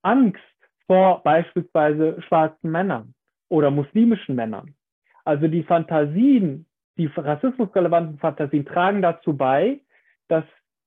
Angst 0.01 0.39
vor 0.85 1.21
beispielsweise 1.23 2.21
schwarzen 2.21 2.71
Männern 2.71 3.13
oder 3.49 3.69
muslimischen 3.69 4.35
Männern. 4.35 4.75
Also 5.25 5.49
die 5.49 5.63
Fantasien, 5.63 6.65
die 6.97 7.07
rassismusrelevanten 7.07 8.17
Fantasien 8.19 8.65
tragen 8.65 9.01
dazu 9.01 9.35
bei, 9.35 9.81
dass 10.29 10.45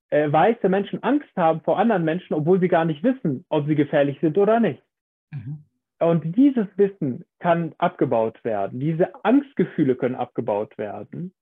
äh, 0.09 0.33
weiße 0.33 0.71
Menschen 0.71 1.03
Angst 1.03 1.29
haben 1.37 1.61
vor 1.61 1.79
anderen 1.79 2.05
Menschen, 2.05 2.33
obwohl 2.33 2.59
sie 2.59 2.69
gar 2.69 2.87
nicht 2.87 3.03
wissen, 3.03 3.45
ob 3.51 3.67
sie 3.67 3.75
gefährlich 3.75 4.19
sind 4.21 4.39
oder 4.39 4.61
nicht. 4.61 4.83
Mhm. 5.31 5.65
Und 6.01 6.35
dieses 6.35 6.67
Wissen 6.77 7.25
kann 7.41 7.75
abgebaut 7.77 8.43
werden. 8.43 8.81
Diese 8.81 9.23
Angstgefühle 9.23 9.97
können 9.97 10.15
abgebaut 10.15 10.77
werden. 10.79 11.33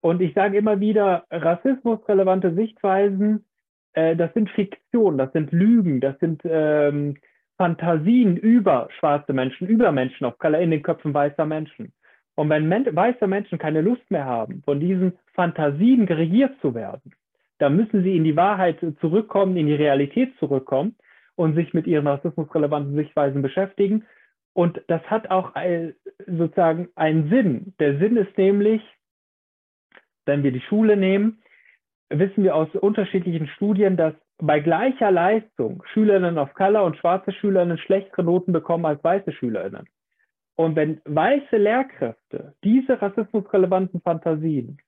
Und 0.00 0.22
ich 0.22 0.32
sage 0.34 0.56
immer 0.56 0.80
wieder, 0.80 1.24
rassismusrelevante 1.30 2.54
Sichtweisen, 2.54 3.44
äh, 3.92 4.16
das 4.16 4.32
sind 4.32 4.48
Fiktionen, 4.50 5.18
das 5.18 5.32
sind 5.32 5.52
Lügen, 5.52 6.00
das 6.00 6.18
sind 6.20 6.40
ähm, 6.44 7.18
Fantasien 7.58 8.36
über 8.38 8.88
schwarze 8.98 9.34
Menschen, 9.34 9.66
über 9.66 9.92
Menschen 9.92 10.24
auf 10.24 10.38
Color 10.38 10.60
in 10.60 10.70
den 10.70 10.82
Köpfen 10.82 11.12
weißer 11.12 11.44
Menschen. 11.44 11.92
Und 12.34 12.48
wenn 12.48 12.68
men 12.68 12.86
weiße 12.94 13.26
Menschen 13.26 13.58
keine 13.58 13.82
Lust 13.82 14.10
mehr 14.10 14.24
haben, 14.24 14.62
von 14.64 14.80
diesen 14.80 15.18
Fantasien 15.34 16.06
geregiert 16.06 16.52
zu 16.62 16.74
werden, 16.74 17.12
dann 17.58 17.76
müssen 17.76 18.04
sie 18.04 18.16
in 18.16 18.24
die 18.24 18.36
Wahrheit 18.36 18.78
zurückkommen, 19.00 19.56
in 19.56 19.66
die 19.66 19.74
Realität 19.74 20.32
zurückkommen 20.38 20.94
und 21.38 21.54
sich 21.54 21.72
mit 21.72 21.86
ihren 21.86 22.08
rassismusrelevanten 22.08 22.96
Sichtweisen 22.96 23.42
beschäftigen. 23.42 24.04
Und 24.54 24.82
das 24.88 25.02
hat 25.02 25.30
auch 25.30 25.52
sozusagen 26.26 26.88
einen 26.96 27.30
Sinn. 27.30 27.74
Der 27.78 27.96
Sinn 27.98 28.16
ist 28.16 28.36
nämlich, 28.36 28.82
wenn 30.26 30.42
wir 30.42 30.50
die 30.50 30.60
Schule 30.62 30.96
nehmen, 30.96 31.40
wissen 32.10 32.42
wir 32.42 32.56
aus 32.56 32.68
unterschiedlichen 32.74 33.46
Studien, 33.46 33.96
dass 33.96 34.14
bei 34.38 34.58
gleicher 34.58 35.12
Leistung 35.12 35.84
Schülerinnen 35.92 36.38
of 36.38 36.54
Color 36.54 36.84
und 36.84 36.96
schwarze 36.96 37.30
Schülerinnen 37.30 37.78
schlechtere 37.78 38.24
Noten 38.24 38.52
bekommen 38.52 38.86
als 38.86 39.02
weiße 39.04 39.30
Schülerinnen. 39.30 39.88
Und 40.56 40.74
wenn 40.74 41.00
weiße 41.04 41.56
Lehrkräfte 41.56 42.54
diese 42.64 43.00
rassismusrelevanten 43.00 44.00
Fantasien 44.00 44.78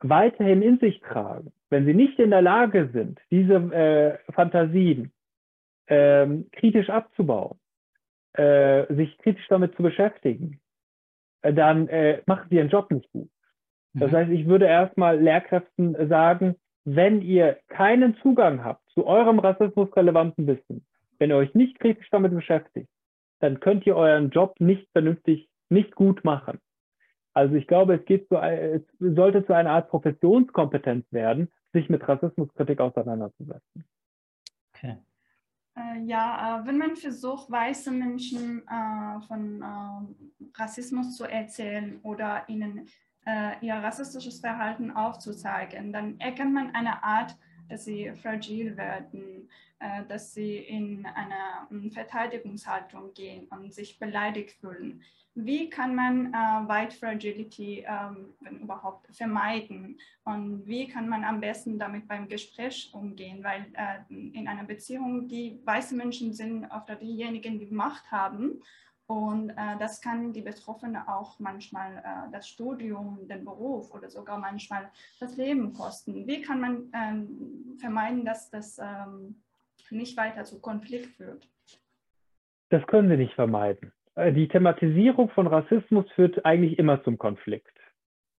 weiterhin 0.00 0.62
in 0.62 0.78
sich 0.80 1.00
tragen, 1.00 1.52
wenn 1.70 1.86
sie 1.86 1.94
nicht 1.94 2.18
in 2.18 2.30
der 2.30 2.42
Lage 2.42 2.90
sind, 2.92 3.20
diese 3.30 3.54
äh, 3.54 4.32
Fantasien 4.32 5.12
ähm, 5.88 6.48
kritisch 6.52 6.90
abzubauen, 6.90 7.58
äh, 8.34 8.92
sich 8.94 9.16
kritisch 9.18 9.46
damit 9.48 9.74
zu 9.76 9.82
beschäftigen, 9.82 10.60
äh, 11.42 11.52
dann 11.52 11.88
äh, 11.88 12.22
machen 12.26 12.46
sie 12.48 12.56
ihren 12.56 12.68
Job 12.68 12.90
nicht 12.90 13.10
gut. 13.12 13.30
Das 13.94 14.10
mhm. 14.10 14.16
heißt, 14.16 14.30
ich 14.30 14.46
würde 14.46 14.66
erstmal 14.66 15.20
Lehrkräften 15.20 16.08
sagen, 16.08 16.56
wenn 16.84 17.22
ihr 17.22 17.58
keinen 17.68 18.16
Zugang 18.16 18.64
habt 18.64 18.88
zu 18.90 19.06
eurem 19.06 19.38
rassismusrelevanten 19.38 20.46
Wissen, 20.46 20.86
wenn 21.18 21.30
ihr 21.30 21.36
euch 21.36 21.54
nicht 21.54 21.78
kritisch 21.78 22.08
damit 22.10 22.34
beschäftigt, 22.34 22.88
dann 23.40 23.60
könnt 23.60 23.86
ihr 23.86 23.96
euren 23.96 24.30
Job 24.30 24.58
nicht 24.60 24.90
vernünftig, 24.92 25.48
nicht 25.68 25.94
gut 25.94 26.24
machen. 26.24 26.58
Also 27.34 27.54
ich 27.54 27.66
glaube, 27.66 27.94
es 27.94 28.04
geht 28.04 28.28
zu, 28.28 28.36
es 28.36 28.82
sollte 28.98 29.44
zu 29.46 29.54
einer 29.54 29.70
Art 29.70 29.88
Professionskompetenz 29.88 31.06
werden, 31.12 31.50
sich 31.72 31.88
mit 31.88 32.06
Rassismuskritik 32.06 32.80
auseinanderzusetzen. 32.80 33.84
Okay. 34.74 34.98
Äh, 35.74 36.00
ja, 36.04 36.60
äh, 36.60 36.66
wenn 36.66 36.78
man 36.78 36.96
versucht, 36.96 37.50
weiße 37.50 37.90
Menschen 37.90 38.62
äh, 38.68 39.20
von 39.26 39.62
Rassismus 40.54 41.16
zu 41.16 41.24
erzählen 41.24 42.00
oder 42.02 42.48
ihnen 42.48 42.88
ihr 43.60 43.74
rassistisches 43.74 44.40
Verhalten 44.40 44.90
aufzuzeigen, 44.90 45.92
dann 45.92 46.18
erkennt 46.18 46.52
man 46.52 46.74
eine 46.74 47.04
Art, 47.04 47.36
dass 47.72 47.86
sie 47.86 48.12
fragil 48.22 48.76
werden, 48.76 49.48
äh, 49.78 50.04
dass 50.06 50.34
sie 50.34 50.58
in 50.58 51.06
eine 51.06 51.90
Verteidigungshaltung 51.90 53.14
gehen 53.14 53.48
und 53.48 53.72
sich 53.72 53.98
beleidigt 53.98 54.52
fühlen. 54.60 55.02
Wie 55.34 55.70
kann 55.70 55.94
man 55.94 56.26
äh, 56.26 56.68
White 56.68 56.94
Fragility 56.94 57.86
ähm, 57.88 58.34
wenn 58.40 58.58
überhaupt 58.58 59.06
vermeiden 59.16 59.98
und 60.24 60.66
wie 60.66 60.86
kann 60.86 61.08
man 61.08 61.24
am 61.24 61.40
besten 61.40 61.78
damit 61.78 62.06
beim 62.06 62.28
Gespräch 62.28 62.90
umgehen? 62.92 63.42
Weil 63.42 63.64
äh, 63.72 64.14
in 64.38 64.46
einer 64.46 64.64
Beziehung, 64.64 65.26
die 65.28 65.58
weiße 65.64 65.94
Menschen 65.94 66.34
sind 66.34 66.66
oft 66.66 66.90
diejenigen, 67.00 67.58
die 67.58 67.74
Macht 67.74 68.10
haben 68.12 68.60
und 69.12 69.50
äh, 69.50 69.76
das 69.78 70.00
kann 70.00 70.32
die 70.32 70.40
Betroffene 70.40 71.06
auch 71.06 71.38
manchmal 71.38 71.98
äh, 71.98 72.32
das 72.32 72.48
Studium, 72.48 73.18
den 73.28 73.44
Beruf 73.44 73.92
oder 73.94 74.08
sogar 74.08 74.38
manchmal 74.38 74.90
das 75.20 75.36
Leben 75.36 75.74
kosten. 75.74 76.26
Wie 76.26 76.40
kann 76.40 76.60
man 76.60 76.90
ähm, 76.94 77.76
vermeiden, 77.78 78.24
dass 78.24 78.50
das 78.50 78.78
ähm, 78.78 79.42
nicht 79.90 80.16
weiter 80.16 80.44
zu 80.44 80.60
Konflikt 80.60 81.14
führt? 81.16 81.46
Das 82.70 82.86
können 82.86 83.10
wir 83.10 83.18
nicht 83.18 83.34
vermeiden. 83.34 83.92
Äh, 84.14 84.32
die 84.32 84.48
Thematisierung 84.48 85.28
von 85.30 85.46
Rassismus 85.46 86.10
führt 86.12 86.44
eigentlich 86.46 86.78
immer 86.78 87.02
zum 87.04 87.18
Konflikt. 87.18 87.76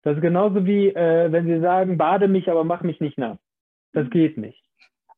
Das 0.01 0.15
ist 0.15 0.21
genauso 0.21 0.65
wie, 0.65 0.87
äh, 0.87 1.31
wenn 1.31 1.45
Sie 1.45 1.61
sagen, 1.61 1.97
bade 1.97 2.27
mich, 2.27 2.49
aber 2.49 2.63
mach 2.63 2.81
mich 2.81 2.99
nicht 2.99 3.19
nass. 3.19 3.37
Das 3.93 4.09
geht 4.09 4.37
nicht. 4.37 4.63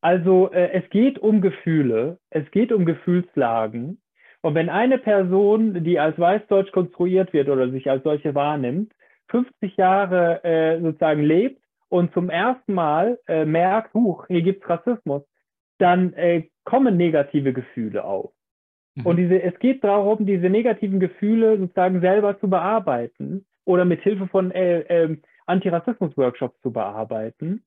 Also 0.02 0.52
äh, 0.52 0.72
es 0.74 0.90
geht 0.90 1.18
um 1.18 1.40
Gefühle, 1.40 2.20
es 2.30 2.50
geht 2.52 2.74
um 2.74 2.86
Gefühlslagen. 2.86 4.02
Und 4.46 4.54
wenn 4.54 4.70
eine 4.70 5.00
Person, 5.00 5.84
die 5.84 6.00
als 6.00 6.20
Weißdeutsch 6.20 6.72
konstruiert 6.72 7.34
wird 7.34 7.50
oder 7.50 7.72
sich 7.72 7.90
als 7.90 8.04
solche 8.04 8.36
wahrnimmt, 8.36 8.94
50 9.30 9.76
Jahre 9.76 10.44
äh, 10.44 10.80
sozusagen 10.80 11.24
lebt 11.24 11.64
und 11.90 12.14
zum 12.14 12.30
ersten 12.30 12.76
Mal 12.76 13.18
äh, 13.28 13.44
merkt, 13.44 13.96
huch, 13.96 14.28
hier 14.28 14.44
gibt's 14.44 14.70
Rassismus, 14.70 15.24
dann 15.80 16.14
äh, 16.14 16.44
kommen 16.64 16.96
negative 16.96 17.54
Gefühle 17.54 18.04
auf. 18.04 18.34
Mhm. 18.94 19.06
Und 19.08 19.18
diese, 19.18 19.42
es 19.42 19.58
geht 19.58 19.84
darum, 19.84 20.28
diese 20.28 20.52
negativen 20.52 21.00
Gefühle 21.00 21.58
sozusagen 21.58 22.02
selber 22.02 22.40
zu 22.40 22.48
bearbeiten 22.48 23.48
oder 23.64 23.84
mit 23.84 24.04
Hilfe 24.04 24.28
von 24.28 24.52
äh, 24.52 24.82
äh, 24.82 25.18
Antirassismus-Workshops 25.48 26.62
zu 26.62 26.72
bearbeiten. 26.72 27.64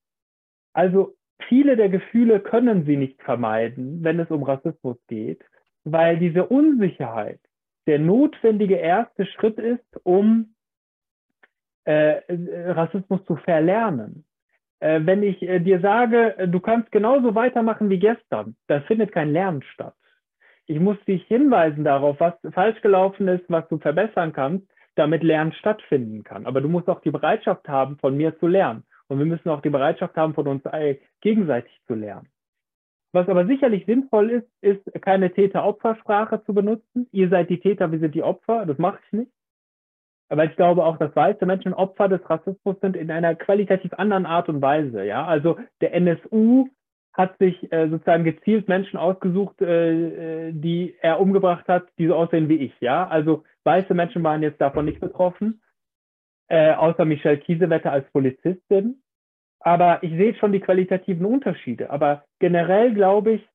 Also 0.75 1.17
viele 1.49 1.77
der 1.77 1.88
Gefühle 1.88 2.38
können 2.38 2.85
sie 2.87 2.97
nicht 2.97 3.21
vermeiden, 3.21 4.05
wenn 4.05 4.21
es 4.21 4.31
um 4.31 4.45
Rassismus 4.45 4.97
geht, 5.09 5.43
weil 5.92 6.18
diese 6.18 6.46
Unsicherheit 6.46 7.40
der 7.87 7.98
notwendige 7.98 8.77
erste 8.77 9.27
Schritt 9.27 9.59
ist, 9.59 10.01
um 10.05 10.55
äh, 11.85 12.20
Rassismus 12.72 13.24
zu 13.24 13.37
verlernen. 13.37 14.24
Äh, 14.81 15.01
wenn 15.05 15.22
ich 15.22 15.42
äh, 15.42 15.61
dir 15.61 15.81
sage, 15.81 16.48
du 16.48 16.61
kannst 16.61 16.92
genauso 16.92 17.35
weitermachen 17.35 17.88
wie 17.88 17.98
gestern, 17.98 18.57
da 18.66 18.81
findet 18.83 19.12
kein 19.12 19.33
Lernen 19.33 19.62
statt 19.62 19.94
ich 20.68 20.79
muss 20.79 21.03
dich 21.07 21.24
hinweisen 21.27 21.83
darauf, 21.83 22.20
was 22.20 22.35
falsch 22.53 22.81
gelaufen 22.83 23.27
ist, 23.27 23.44
was 23.48 23.66
du 23.68 23.79
verbessern 23.79 24.35
kannst, 24.35 24.66
damit 24.96 25.22
Lernen 25.22 25.53
stattfinden 25.53 26.22
kann. 26.24 26.46
Aber 26.46 26.61
du 26.61 26.68
musst 26.68 26.88
auch 26.88 27.01
die 27.01 27.11
Bereitschaft 27.11 27.66
haben, 27.68 27.96
von 27.98 28.16
mir 28.16 28.38
zu 28.38 28.46
lernen. 28.46 28.85
Und 29.09 29.18
wir 29.18 29.24
müssen 29.24 29.48
auch 29.48 29.62
die 29.62 29.70
Bereitschaft 29.70 30.14
haben, 30.16 30.35
von 30.35 30.46
uns 30.46 30.62
gegenseitig 31.22 31.72
zu 31.87 31.94
lernen. 31.94 32.29
Was 33.12 33.29
aber 33.29 33.47
sicherlich 33.47 33.87
sinnvoll 33.87 34.31
ist, 34.31 34.49
ist 34.61 35.03
keine 35.03 35.33
Täter-Opfer-Sprache 35.33 36.42
zu 36.44 36.53
benutzen. 36.53 37.09
Ihr 37.11 37.31
seid 37.31 37.49
die 37.49 37.61
Täter, 37.61 37.90
wir 37.90 37.99
sind 37.99 38.14
die 38.14 38.23
Opfer. 38.23 38.66
Das 38.66 38.79
mache 38.79 38.99
ich 39.07 39.12
nicht. 39.12 39.33
Aber 40.29 40.44
ich 40.44 40.55
glaube 40.57 40.85
auch, 40.85 40.99
dass 40.99 41.16
weiße 41.16 41.47
Menschen 41.47 41.73
Opfer 41.73 42.09
des 42.09 42.29
Rassismus 42.29 42.77
sind 42.81 42.97
in 42.97 43.11
einer 43.11 43.35
qualitativ 43.35 43.94
anderen 43.94 44.27
Art 44.27 44.49
und 44.51 44.61
Weise. 44.61 45.05
Ja, 45.05 45.25
also 45.25 45.59
der 45.81 45.94
NSU 45.94 46.68
hat 47.14 47.37
sich 47.38 47.73
äh, 47.73 47.88
sozusagen 47.88 48.25
gezielt 48.25 48.68
Menschen 48.68 48.99
ausgesucht, 48.99 49.61
äh, 49.62 50.49
äh, 50.49 50.53
die 50.53 50.94
er 51.01 51.18
umgebracht 51.18 51.66
hat, 51.66 51.88
die 51.99 52.07
so 52.07 52.14
aussehen 52.14 52.49
wie 52.49 52.59
ich. 52.59 52.73
Ja, 52.81 53.09
also 53.09 53.44
weiße 53.64 53.94
Menschen 53.94 54.23
waren 54.23 54.42
jetzt 54.42 54.61
davon 54.61 54.85
nicht 54.85 55.01
betroffen, 55.01 55.62
äh, 56.49 56.75
außer 56.75 57.07
Michelle 57.07 57.38
Kiesewetter 57.38 57.90
als 57.90 58.09
Polizistin. 58.12 59.03
Aber 59.61 60.03
ich 60.03 60.12
sehe 60.12 60.35
schon 60.37 60.53
die 60.53 60.61
qualitativen 60.61 61.27
Unterschiede. 61.27 61.90
Aber 61.90 62.25
generell 62.38 62.94
glaube 62.94 63.33
ich, 63.33 63.49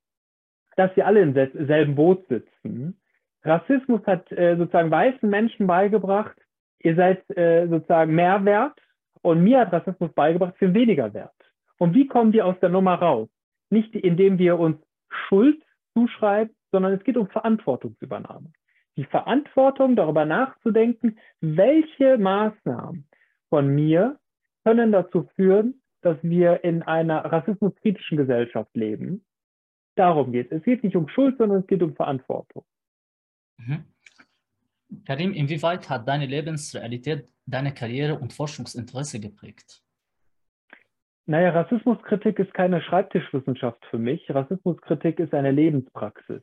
dass 0.75 0.95
wir 0.95 1.07
alle 1.07 1.21
im 1.21 1.33
selben 1.33 1.95
Boot 1.95 2.27
sitzen. 2.27 2.99
Rassismus 3.43 4.01
hat 4.05 4.31
äh, 4.31 4.55
sozusagen 4.57 4.91
weißen 4.91 5.29
Menschen 5.29 5.67
beigebracht, 5.67 6.35
ihr 6.79 6.95
seid 6.95 7.29
äh, 7.37 7.67
sozusagen 7.67 8.15
mehr 8.15 8.43
wert. 8.45 8.79
Und 9.21 9.43
mir 9.43 9.59
hat 9.59 9.71
Rassismus 9.71 10.11
beigebracht, 10.13 10.55
wir 10.59 10.67
sind 10.67 10.75
weniger 10.75 11.13
wert. 11.13 11.31
Und 11.77 11.93
wie 11.93 12.07
kommen 12.07 12.33
wir 12.33 12.45
aus 12.45 12.59
der 12.59 12.69
Nummer 12.69 12.95
raus? 12.95 13.29
nicht 13.73 13.93
indem 13.93 14.37
wir 14.37 14.57
uns 14.57 14.77
Schuld 15.09 15.61
zuschreiben, 15.93 16.55
sondern 16.71 16.93
es 16.93 17.03
geht 17.03 17.17
um 17.17 17.27
Verantwortungsübernahme. 17.27 18.53
Die 18.95 19.05
Verantwortung, 19.05 19.95
darüber 19.95 20.23
nachzudenken, 20.23 21.17
welche 21.41 22.17
Maßnahmen 22.17 23.07
von 23.49 23.67
mir 23.67 24.17
können 24.63 24.91
dazu 24.91 25.27
führen, 25.35 25.81
dass 26.05 26.17
wir 26.21 26.63
in 26.63 26.83
einer 26.83 27.25
rassismuskritischen 27.25 28.17
Gesellschaft 28.17 28.75
leben. 28.75 29.25
Darum 29.95 30.31
geht 30.31 30.51
es. 30.51 30.59
Es 30.59 30.63
geht 30.63 30.83
nicht 30.83 30.95
um 30.95 31.07
Schuld, 31.07 31.37
sondern 31.37 31.61
es 31.61 31.67
geht 31.67 31.83
um 31.83 31.95
Verantwortung. 31.95 32.65
Mhm. 33.57 33.85
Karim, 35.05 35.33
inwieweit 35.33 35.89
hat 35.89 36.07
deine 36.07 36.25
Lebensrealität 36.25 37.27
deine 37.45 37.73
Karriere 37.73 38.15
und 38.19 38.33
Forschungsinteresse 38.33 39.19
geprägt? 39.19 39.81
Naja, 41.25 41.51
Rassismuskritik 41.51 42.37
ist 42.39 42.53
keine 42.53 42.81
Schreibtischwissenschaft 42.81 43.85
für 43.89 43.97
mich. 43.97 44.29
Rassismuskritik 44.29 45.19
ist 45.19 45.33
eine 45.33 45.51
Lebenspraxis. 45.51 46.41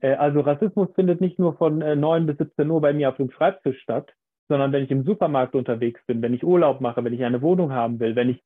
Äh, 0.00 0.14
also 0.14 0.40
Rassismus 0.40 0.88
findet 0.94 1.20
nicht 1.20 1.38
nur 1.38 1.56
von 1.56 1.78
9 1.78 2.22
äh, 2.22 2.26
bis 2.26 2.38
17 2.48 2.70
Uhr 2.70 2.80
bei 2.80 2.92
mir 2.92 3.08
auf 3.08 3.16
dem 3.16 3.30
Schreibtisch 3.30 3.80
statt, 3.80 4.12
sondern 4.48 4.72
wenn 4.72 4.84
ich 4.84 4.90
im 4.90 5.04
Supermarkt 5.04 5.54
unterwegs 5.54 6.00
bin, 6.06 6.20
wenn 6.20 6.34
ich 6.34 6.44
Urlaub 6.44 6.80
mache, 6.82 7.02
wenn 7.02 7.14
ich 7.14 7.24
eine 7.24 7.40
Wohnung 7.40 7.72
haben 7.72 7.98
will, 7.98 8.14
wenn 8.14 8.28
ich, 8.28 8.42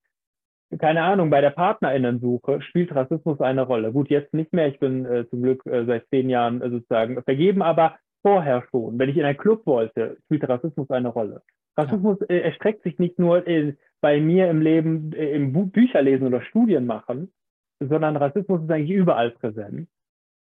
keine 0.79 1.03
Ahnung, 1.03 1.31
bei 1.31 1.41
der 1.41 1.51
Partnerinnen 1.51 2.21
suche, 2.21 2.61
spielt 2.61 2.95
Rassismus 2.95 3.41
eine 3.41 3.63
Rolle. 3.63 3.93
Gut, 3.93 4.11
jetzt 4.11 4.35
nicht 4.35 4.53
mehr. 4.53 4.69
Ich 4.69 4.79
bin 4.79 5.07
äh, 5.07 5.29
zum 5.31 5.43
Glück 5.43 5.65
äh, 5.67 5.85
seit 5.87 6.07
zehn 6.09 6.29
Jahren 6.29 6.61
äh, 6.61 6.71
sozusagen 6.71 7.23
vergeben, 7.23 7.63
aber 7.63 7.97
vorher 8.23 8.65
schon. 8.71 8.99
Wenn 8.99 9.09
ich 9.09 9.17
in 9.17 9.25
einen 9.25 9.39
Club 9.39 9.65
wollte, 9.67 10.19
spielt 10.25 10.49
Rassismus 10.49 10.91
eine 10.91 11.09
Rolle. 11.09 11.43
Rassismus 11.77 12.21
äh, 12.23 12.41
erstreckt 12.41 12.83
sich 12.83 12.99
nicht 12.99 13.19
nur 13.19 13.47
in, 13.47 13.79
bei 14.01 14.21
mir 14.21 14.51
im 14.51 14.61
Leben 14.61 15.13
äh, 15.13 15.31
im 15.31 15.53
Bu 15.53 15.67
Bücher 15.67 16.03
lesen 16.03 16.27
oder 16.27 16.43
Studien 16.43 16.87
machen, 16.87 17.33
sondern 17.81 18.17
Rassismus 18.17 18.63
ist 18.63 18.71
eigentlich 18.71 18.91
überall 18.91 19.31
präsent. 19.31 19.89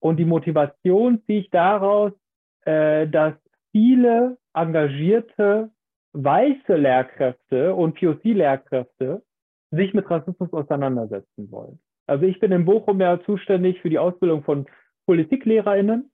Und 0.00 0.16
die 0.16 0.24
Motivation 0.24 1.22
ziehe 1.24 1.40
ich 1.40 1.50
daraus, 1.50 2.12
äh, 2.64 3.06
dass 3.08 3.34
viele 3.72 4.38
engagierte 4.54 5.70
weiße 6.12 6.74
Lehrkräfte 6.74 7.74
und 7.74 7.94
POC-Lehrkräfte 7.94 9.22
sich 9.70 9.94
mit 9.94 10.08
Rassismus 10.10 10.52
auseinandersetzen 10.52 11.50
wollen. 11.50 11.78
Also 12.06 12.24
ich 12.26 12.40
bin 12.40 12.52
in 12.52 12.64
Bochum 12.64 13.00
ja 13.00 13.20
zuständig 13.24 13.80
für 13.80 13.90
die 13.90 13.98
Ausbildung 13.98 14.42
von 14.42 14.66
PpolitiklehrerInnen 15.06 16.10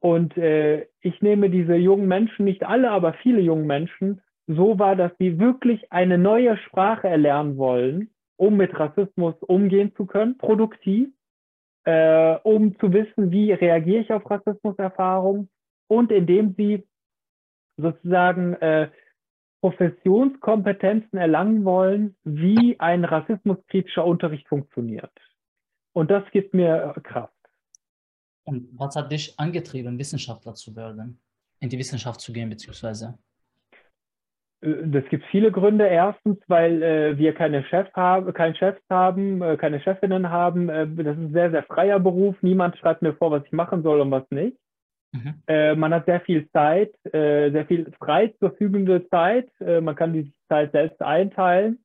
und 0.00 0.36
äh, 0.36 0.86
ich 1.00 1.20
nehme 1.20 1.50
diese 1.50 1.76
jungen 1.76 2.08
Menschen, 2.08 2.44
nicht 2.46 2.64
alle, 2.64 2.90
aber 2.90 3.12
viele 3.14 3.40
jungen 3.40 3.66
Menschen, 3.66 4.22
so 4.46 4.78
war, 4.78 4.96
dass 4.96 5.12
sie 5.18 5.38
wirklich 5.38 5.92
eine 5.92 6.18
neue 6.18 6.56
Sprache 6.56 7.08
erlernen 7.08 7.56
wollen, 7.56 8.10
um 8.36 8.56
mit 8.56 8.78
Rassismus 8.78 9.34
umgehen 9.42 9.92
zu 9.96 10.06
können, 10.06 10.38
produktiv, 10.38 11.10
äh, 11.84 12.36
um 12.42 12.76
zu 12.78 12.92
wissen, 12.92 13.30
wie 13.30 13.52
reagiere 13.52 14.02
ich 14.02 14.12
auf 14.12 14.28
Rassismuserfahrungen 14.28 15.48
und 15.88 16.10
indem 16.10 16.54
sie 16.54 16.84
sozusagen 17.76 18.54
äh, 18.54 18.90
Professionskompetenzen 19.60 21.18
erlangen 21.18 21.64
wollen, 21.64 22.16
wie 22.24 22.78
ein 22.80 23.04
rassismuskritischer 23.04 24.04
Unterricht 24.04 24.48
funktioniert. 24.48 25.12
Und 25.92 26.10
das 26.10 26.24
gibt 26.32 26.54
mir 26.54 26.94
Kraft. 27.02 27.34
Und 28.44 28.68
was 28.72 28.96
hat 28.96 29.12
dich 29.12 29.38
angetrieben, 29.38 29.98
Wissenschaftler 29.98 30.54
zu 30.54 30.74
werden, 30.74 31.20
in 31.60 31.68
die 31.68 31.78
Wissenschaft 31.78 32.20
zu 32.20 32.32
gehen, 32.32 32.48
beziehungsweise? 32.48 33.18
Das 34.62 35.04
gibt 35.08 35.24
viele 35.30 35.50
Gründe. 35.50 35.86
Erstens, 35.86 36.38
weil 36.46 36.82
äh, 36.82 37.18
wir 37.18 37.34
keine 37.34 37.64
Chef 37.64 37.88
haben, 37.94 38.32
keinen 38.34 38.54
Chefs 38.56 38.82
haben, 38.90 39.40
äh, 39.40 39.56
keine 39.56 39.80
Chefinnen 39.80 40.28
haben. 40.28 40.68
Äh, 40.68 40.86
das 40.86 41.16
ist 41.16 41.22
ein 41.22 41.32
sehr, 41.32 41.50
sehr 41.50 41.62
freier 41.62 41.98
Beruf. 41.98 42.36
Niemand 42.42 42.76
schreibt 42.76 43.00
mir 43.00 43.14
vor, 43.14 43.30
was 43.30 43.44
ich 43.46 43.52
machen 43.52 43.82
soll 43.82 44.00
und 44.00 44.10
was 44.10 44.30
nicht. 44.30 44.58
Mhm. 45.12 45.34
Äh, 45.46 45.74
man 45.74 45.92
hat 45.92 46.06
sehr 46.06 46.20
viel 46.20 46.48
Zeit, 46.50 46.92
äh, 47.06 47.50
sehr 47.50 47.66
viel 47.66 47.90
frei 47.98 48.28
zur 48.38 48.50
verfügende 48.50 49.08
Zeit. 49.08 49.48
Äh, 49.60 49.80
man 49.80 49.96
kann 49.96 50.12
die 50.12 50.32
Zeit 50.48 50.72
selbst 50.72 51.02
einteilen. 51.02 51.78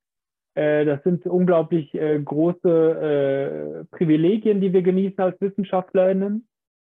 Äh, 0.56 0.86
das 0.86 1.04
sind 1.04 1.26
unglaublich 1.26 1.94
äh, 1.94 2.20
große 2.20 3.84
äh, 3.92 3.96
Privilegien, 3.96 4.62
die 4.62 4.74
wir 4.74 4.82
genießen 4.82 5.20
als 5.20 5.40
WissenschaftlerInnen. 5.42 6.48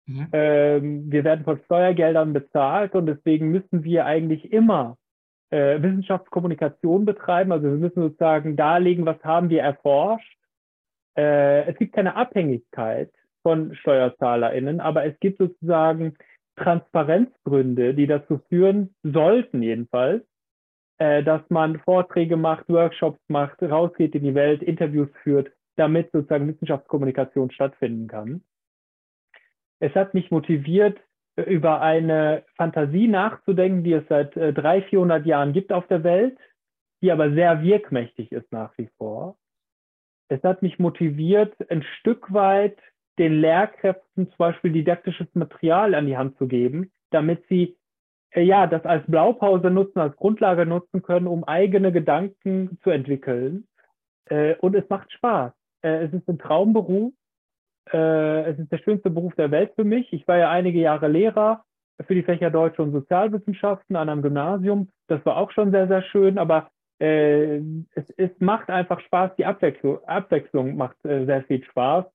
Mhm. 0.06 0.28
Ähm, 0.32 1.12
wir 1.12 1.24
werden 1.24 1.44
von 1.44 1.60
Steuergeldern 1.65 2.34
bezahlt 2.34 2.96
und 2.96 3.06
deswegen 3.06 3.50
müssen 3.52 3.84
wir 3.84 4.06
eigentlich 4.06 4.52
immer 4.52 4.98
Wissenschaftskommunikation 5.52 7.06
betreiben. 7.06 7.52
Also 7.52 7.70
wir 7.70 7.78
müssen 7.78 8.04
sozusagen 8.04 8.56
darlegen, 8.56 9.08
was 9.08 9.18
haben 9.24 9.50
wir 9.50 9.63
erforscht. 9.63 10.38
Es 11.15 11.76
gibt 11.80 11.96
keine 11.96 12.15
Abhängigkeit 12.15 13.10
von 13.43 13.75
SteuerzahlerInnen, 13.75 14.80
aber 14.80 15.06
es 15.06 15.19
gibt 15.19 15.38
sozusagen 15.38 16.15
Transparenzgründe, 16.58 17.93
die 17.93 18.08
dazu 18.08 18.39
führen 18.49 18.93
sollten 19.04 19.62
jedenfalls, 19.62 20.23
äh, 20.97 21.23
dass 21.23 21.41
man 21.49 21.80
Vorträge 21.80 22.38
macht, 22.38 22.67
Workshops 22.69 23.21
macht, 23.28 23.62
rausgeht 23.62 24.15
in 24.15 24.23
die 24.23 24.36
Welt, 24.36 24.62
Interviews 24.62 25.10
führt, 25.23 25.52
damit 25.78 26.12
sozusagen 26.12 26.47
Wissenschaftskommunikation 26.47 27.52
stattfinden 27.52 28.08
kann. 28.08 28.43
Es 29.80 29.95
hat 29.95 30.13
mich 30.13 30.30
motiviert, 30.30 30.99
über 31.38 31.82
eine 31.82 32.43
Fantasie 32.58 33.08
nachzudenken, 33.08 33.84
die 33.84 33.93
es 33.93 34.04
seit 34.10 34.36
äh, 34.36 34.52
300, 34.52 34.89
400 34.89 35.25
Jahren 35.25 35.54
gibt 35.54 35.71
auf 35.71 35.88
der 35.88 36.04
Welt, 36.04 36.38
die 37.02 37.12
aber 37.12 37.32
sehr 37.32 37.62
wirkmächtig 37.62 38.32
ist 38.32 38.52
nach 38.52 38.78
wie 38.78 38.89
vor. 38.97 39.38
Es 40.28 40.43
hat 40.43 40.62
mich 40.62 40.80
motiviert, 40.80 41.56
ein 41.71 41.84
Stück 41.99 42.34
weit 42.34 42.78
den 43.19 43.39
Lehrkräften 43.39 44.27
zum 44.29 44.38
Beispiel 44.38 44.71
didaktisches 44.71 45.27
Material 45.34 45.93
an 45.93 46.08
die 46.08 46.17
Hand 46.17 46.38
zu 46.38 46.47
geben, 46.47 46.91
damit 47.12 47.45
sie 47.47 47.77
äh, 48.32 48.41
ja 48.41 48.65
das 48.65 48.86
als 48.86 49.05
Blaupause 49.05 49.69
nutzen, 49.69 49.99
als 49.99 50.15
Grundlage 50.15 50.65
nutzen 50.65 51.03
können, 51.03 51.27
um 51.27 51.43
eigene 51.43 51.91
Gedanken 51.91 52.79
zu 52.84 52.89
entwickeln. 52.89 53.67
Äh, 54.25 54.55
und 54.55 54.75
es 54.75 54.89
macht 54.89 55.12
Spaß. 55.12 55.53
Äh, 55.84 56.05
es 56.05 56.13
ist 56.13 56.27
ein 56.27 56.39
Traumberuf 56.39 57.13
äh, 57.91 58.51
es 58.51 58.60
ist 58.60 58.71
der 58.71 58.77
schönste 58.79 59.10
Beruf 59.10 59.36
der 59.36 59.51
Welt 59.51 59.71
für 59.75 59.84
mich. 59.84 60.12
Ich 60.13 60.27
war 60.27 60.38
ja 60.38 60.49
einige 60.49 60.79
Jahre 60.79 61.08
Lehrer 61.08 61.63
für 62.05 62.15
die 62.15 62.23
Fächer 62.23 62.49
Deutsche 62.49 62.82
und 62.82 62.91
Sozialwissenschaften 62.91 63.95
an 63.95 64.10
einem 64.10 64.21
Gymnasium. 64.21 64.89
Das 65.08 65.25
war 65.25 65.38
auch 65.38 65.51
schon 65.51 65.71
sehr, 65.71 65.88
sehr 65.88 66.03
schön, 66.03 66.38
aber 66.38 66.69
äh, 66.99 67.58
es, 67.95 68.10
es 68.17 68.32
macht 68.39 68.69
einfach 68.69 68.99
Spaß. 69.01 69.32
Die 69.38 69.45
Abwechslung, 69.45 70.03
Abwechslung 70.05 70.77
macht 70.77 71.03
äh, 71.05 71.25
sehr 71.25 71.43
viel 71.43 71.63
Spaß. 71.63 72.05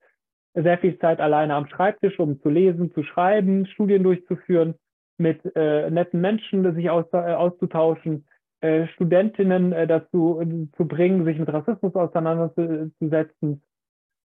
Sehr 0.54 0.78
viel 0.78 0.98
Zeit 0.98 1.20
alleine 1.20 1.54
am 1.54 1.66
Schreibtisch, 1.66 2.18
um 2.18 2.40
zu 2.40 2.48
lesen, 2.48 2.92
zu 2.92 3.02
schreiben, 3.02 3.66
Studien 3.66 4.02
durchzuführen, 4.02 4.74
mit 5.18 5.40
äh, 5.56 5.90
netten 5.90 6.20
Menschen 6.20 6.74
sich 6.74 6.90
aus, 6.90 7.06
äh, 7.12 7.16
auszutauschen, 7.16 8.26
äh, 8.60 8.86
Studentinnen 8.88 9.72
äh, 9.72 9.86
dazu 9.86 10.42
zu 10.76 10.86
bringen, 10.86 11.24
sich 11.24 11.38
mit 11.38 11.52
Rassismus 11.52 11.94
auseinanderzusetzen 11.94 13.62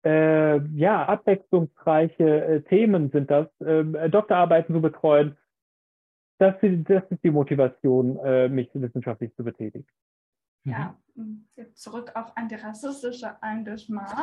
äh, 0.06 0.62
ja, 0.76 1.06
abwechslungsreiche 1.06 2.46
äh, 2.46 2.62
Themen 2.62 3.10
sind 3.12 3.30
das, 3.30 3.48
äh, 3.60 4.10
Doktorarbeiten 4.10 4.74
zu 4.74 4.82
betreuen. 4.82 5.38
Das, 6.38 6.56
das 6.62 7.04
ist 7.10 7.22
die 7.22 7.32
Motivation, 7.32 8.18
mich 8.54 8.70
wissenschaftlich 8.74 9.36
zu 9.36 9.44
betätigen. 9.44 9.86
Ja, 10.64 10.96
zurück 11.74 12.12
auf 12.16 12.36
antirassistische 12.38 13.38
Engagement. 13.42 14.14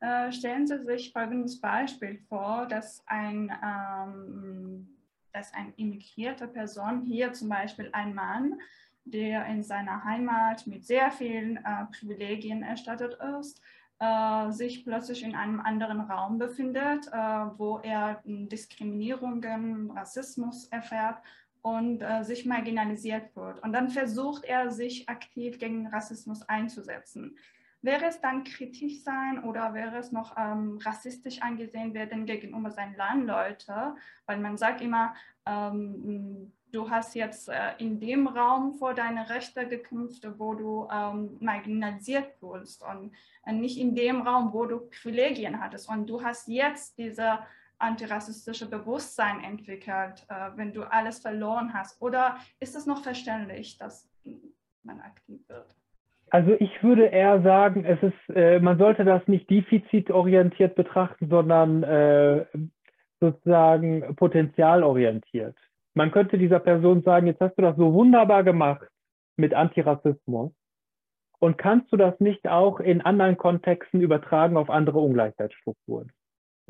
Äh, 0.00 0.32
stellen 0.32 0.66
Sie 0.66 0.78
sich 0.84 1.12
folgendes 1.12 1.60
Beispiel 1.60 2.18
vor, 2.28 2.66
dass 2.66 3.02
ein, 3.06 3.52
ähm, 3.64 4.88
dass 5.32 5.52
eine 5.54 5.72
immigrierte 5.76 6.48
Person, 6.48 7.02
hier 7.02 7.32
zum 7.32 7.48
Beispiel 7.48 7.88
ein 7.92 8.14
Mann, 8.14 8.58
der 9.04 9.46
in 9.46 9.62
seiner 9.62 10.04
Heimat 10.04 10.66
mit 10.66 10.84
sehr 10.84 11.10
vielen 11.10 11.56
äh, 11.56 11.86
Privilegien 11.90 12.62
erstattet 12.62 13.18
ist, 13.38 13.60
äh, 13.98 14.50
sich 14.50 14.84
plötzlich 14.84 15.22
in 15.22 15.34
einem 15.34 15.60
anderen 15.60 16.00
Raum 16.00 16.38
befindet, 16.38 17.08
äh, 17.08 17.12
wo 17.12 17.78
er 17.78 18.20
Diskriminierungen, 18.24 19.90
Rassismus 19.90 20.66
erfährt 20.66 21.22
und 21.62 22.02
äh, 22.02 22.24
sich 22.24 22.44
marginalisiert 22.44 23.34
wird. 23.36 23.62
Und 23.62 23.72
dann 23.72 23.88
versucht 23.88 24.44
er, 24.44 24.70
sich 24.70 25.08
aktiv 25.08 25.58
gegen 25.58 25.86
Rassismus 25.86 26.42
einzusetzen. 26.42 27.36
Wäre 27.82 28.06
es 28.06 28.20
dann 28.20 28.44
kritisch 28.44 29.02
sein 29.02 29.42
oder 29.42 29.74
wäre 29.74 29.96
es 29.96 30.12
noch 30.12 30.36
ähm, 30.36 30.78
rassistisch 30.84 31.42
angesehen 31.42 31.94
werden 31.94 32.26
gegenüber 32.26 32.70
seinen 32.70 32.96
Landleuten? 32.96 33.96
Weil 34.26 34.38
man 34.38 34.56
sagt 34.56 34.80
immer, 34.80 35.14
ähm, 35.46 36.52
du 36.70 36.88
hast 36.88 37.14
jetzt 37.14 37.48
äh, 37.48 37.72
in 37.78 37.98
dem 37.98 38.28
Raum 38.28 38.74
vor 38.74 38.94
deine 38.94 39.28
Rechte 39.28 39.66
gekämpft, 39.66 40.26
wo 40.38 40.54
du 40.54 40.88
ähm, 40.92 41.36
marginalisiert 41.40 42.40
wurdest 42.40 42.84
und 42.84 43.14
äh, 43.46 43.52
nicht 43.52 43.78
in 43.78 43.96
dem 43.96 44.22
Raum, 44.22 44.52
wo 44.52 44.64
du 44.64 44.78
Privilegien 44.88 45.60
hattest. 45.60 45.88
Und 45.88 46.08
du 46.08 46.22
hast 46.22 46.46
jetzt 46.46 46.98
diese 46.98 47.40
antirassistische 47.82 48.68
Bewusstsein 48.68 49.42
entwickelt, 49.42 50.26
äh, 50.28 50.50
wenn 50.56 50.72
du 50.72 50.82
alles 50.82 51.20
verloren 51.20 51.72
hast. 51.74 52.00
Oder 52.00 52.36
ist 52.60 52.76
es 52.76 52.86
noch 52.86 53.02
verständlich, 53.02 53.78
dass 53.78 54.08
man 54.82 55.00
aktiv 55.00 55.40
wird? 55.48 55.74
Also 56.30 56.52
ich 56.58 56.82
würde 56.82 57.06
eher 57.06 57.42
sagen, 57.42 57.84
es 57.84 58.02
ist, 58.02 58.36
äh, 58.36 58.58
man 58.60 58.78
sollte 58.78 59.04
das 59.04 59.26
nicht 59.28 59.50
defizitorientiert 59.50 60.74
betrachten, 60.74 61.28
sondern 61.28 61.82
äh, 61.82 62.46
sozusagen 63.20 64.16
potenzialorientiert 64.16 65.56
man 65.94 66.10
könnte 66.10 66.38
dieser 66.38 66.60
Person 66.60 67.02
sagen, 67.02 67.26
jetzt 67.26 67.40
hast 67.40 67.56
du 67.56 67.62
das 67.62 67.76
so 67.76 67.92
wunderbar 67.92 68.44
gemacht 68.44 68.88
mit 69.36 69.54
Antirassismus 69.54 70.52
und 71.38 71.58
kannst 71.58 71.92
du 71.92 71.96
das 71.96 72.18
nicht 72.20 72.48
auch 72.48 72.80
in 72.80 73.00
anderen 73.02 73.36
Kontexten 73.36 74.00
übertragen 74.00 74.56
auf 74.56 74.70
andere 74.70 74.98
Ungleichheitsstrukturen? 75.00 76.12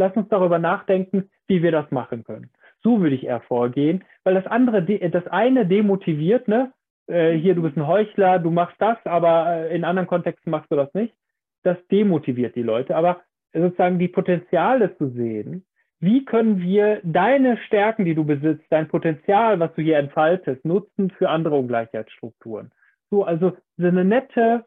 Lass 0.03 0.17
uns 0.17 0.29
darüber 0.29 0.59
nachdenken, 0.59 1.31
wie 1.47 1.63
wir 1.63 1.71
das 1.71 1.89
machen 1.93 2.25
können. 2.25 2.51
So 2.83 3.01
würde 3.01 3.15
ich 3.15 3.25
eher 3.25 3.41
vorgehen, 3.43 4.03
weil 4.25 4.35
das 4.35 4.49
andere, 4.49 4.83
das 4.83 5.27
eine 5.29 5.65
demotiviert, 5.65 6.49
ne? 6.49 6.73
Äh, 7.07 7.35
hier, 7.35 7.55
du 7.55 7.63
bist 7.63 7.77
ein 7.77 7.87
Heuchler, 7.87 8.41
du 8.41 8.51
machst 8.51 8.75
das, 8.81 8.99
aber 9.05 9.47
äh, 9.47 9.77
in 9.77 9.85
anderen 9.85 10.09
Kontexten 10.09 10.51
machst 10.51 10.73
du 10.73 10.77
das 10.77 10.93
nicht. 10.93 11.15
Das 11.63 11.77
demotiviert 11.87 12.57
die 12.57 12.63
Leute. 12.63 12.97
Aber 12.97 13.21
sozusagen 13.53 14.01
die 14.01 14.09
Potenziale 14.09 14.97
zu 14.97 15.11
sehen, 15.11 15.65
wie 16.01 16.25
können 16.25 16.61
wir 16.61 17.01
deine 17.05 17.59
Stärken, 17.59 18.05
die 18.05 18.17
du 18.17 18.25
besitzt, 18.25 18.65
dein 18.71 18.89
Potenzial, 18.89 19.61
was 19.61 19.73
du 19.75 19.83
hier 19.83 19.99
entfaltest, 19.99 20.65
nutzen 20.65 21.11
für 21.11 21.29
andere 21.29 21.55
Ungleichheitsstrukturen? 21.55 22.73
So, 23.09 23.23
also 23.23 23.57
so 23.77 23.87
eine 23.87 24.05
nette, 24.05 24.65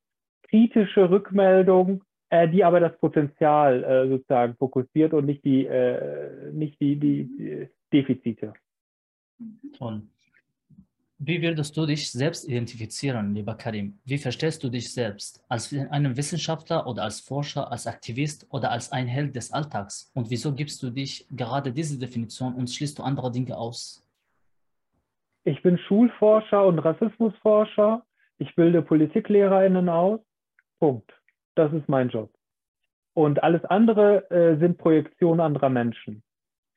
kritische 0.50 1.10
Rückmeldung, 1.10 2.04
äh, 2.36 2.50
die 2.50 2.64
aber 2.64 2.80
das 2.80 2.98
Potenzial 2.98 3.84
äh, 3.84 4.10
sozusagen 4.10 4.56
fokussiert 4.56 5.14
und 5.14 5.26
nicht 5.26 5.44
die, 5.44 5.66
äh, 5.66 6.52
nicht 6.52 6.80
die, 6.80 6.96
die, 6.98 7.70
Defizite. 7.94 8.54
Toll. 9.78 10.02
Wie 11.18 11.42
würdest 11.42 11.78
du 11.78 11.86
dich 11.86 12.12
selbst 12.12 12.48
identifizieren, 12.48 13.34
lieber 13.34 13.56
Karim? 13.56 13.98
Wie 14.04 14.18
verstehst 14.18 14.64
du 14.64 14.70
dich 14.70 14.94
selbst? 14.94 15.44
Als 15.48 15.74
einen 15.90 16.18
Wissenschaftler 16.18 16.86
oder 16.88 17.04
als 17.04 17.22
Forscher, 17.22 17.72
als 17.72 17.88
Aktivist 17.88 18.46
oder 18.50 18.70
als 18.70 18.92
ein 18.92 19.08
Held 19.08 19.34
des 19.34 19.54
Alltags? 19.54 20.12
Und 20.14 20.30
wieso 20.30 20.54
gibst 20.54 20.84
du 20.84 20.90
dich 20.90 21.26
gerade 21.32 21.72
diese 21.72 21.98
Definition 21.98 22.54
und 22.56 22.70
schließt 22.70 23.00
du 23.00 23.04
andere 23.04 23.32
Dinge 23.32 23.56
aus? 23.58 24.06
Ich 25.46 25.62
bin 25.64 25.78
Schulforscher 25.78 26.66
und 26.66 26.80
Rassismusforscher. 26.80 28.04
Ich 28.38 28.54
bilde 28.56 28.82
PpolitiklehrerInnen 28.82 29.88
aus. 29.88 30.20
Punkt. 30.80 31.15
Das 31.56 31.74
ist 31.74 31.90
mein 31.90 32.10
Job. 32.10 32.30
Und 33.14 33.44
alles 33.44 33.64
andere 33.66 34.30
äh, 34.30 34.60
sind 34.60 34.78
Projektionen 34.78 35.40
anderer 35.40 35.70
Menschen. 35.70 36.22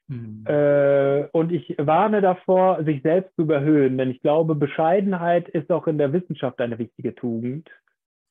Mhm. 0.08 0.44
Äh, 0.46 1.24
und 1.32 1.52
ich 1.52 1.74
warne 1.78 2.20
davor, 2.20 2.82
sich 2.84 3.02
selbst 3.02 3.34
zu 3.36 3.42
überhöhen, 3.42 3.98
denn 3.98 4.10
ich 4.10 4.22
glaube, 4.22 4.54
Bescheidenheit 4.54 5.48
ist 5.48 5.70
auch 5.70 5.86
in 5.86 5.98
der 5.98 6.12
Wissenschaft 6.12 6.60
eine 6.60 6.78
wichtige 6.78 7.14
Tugend. 7.14 7.68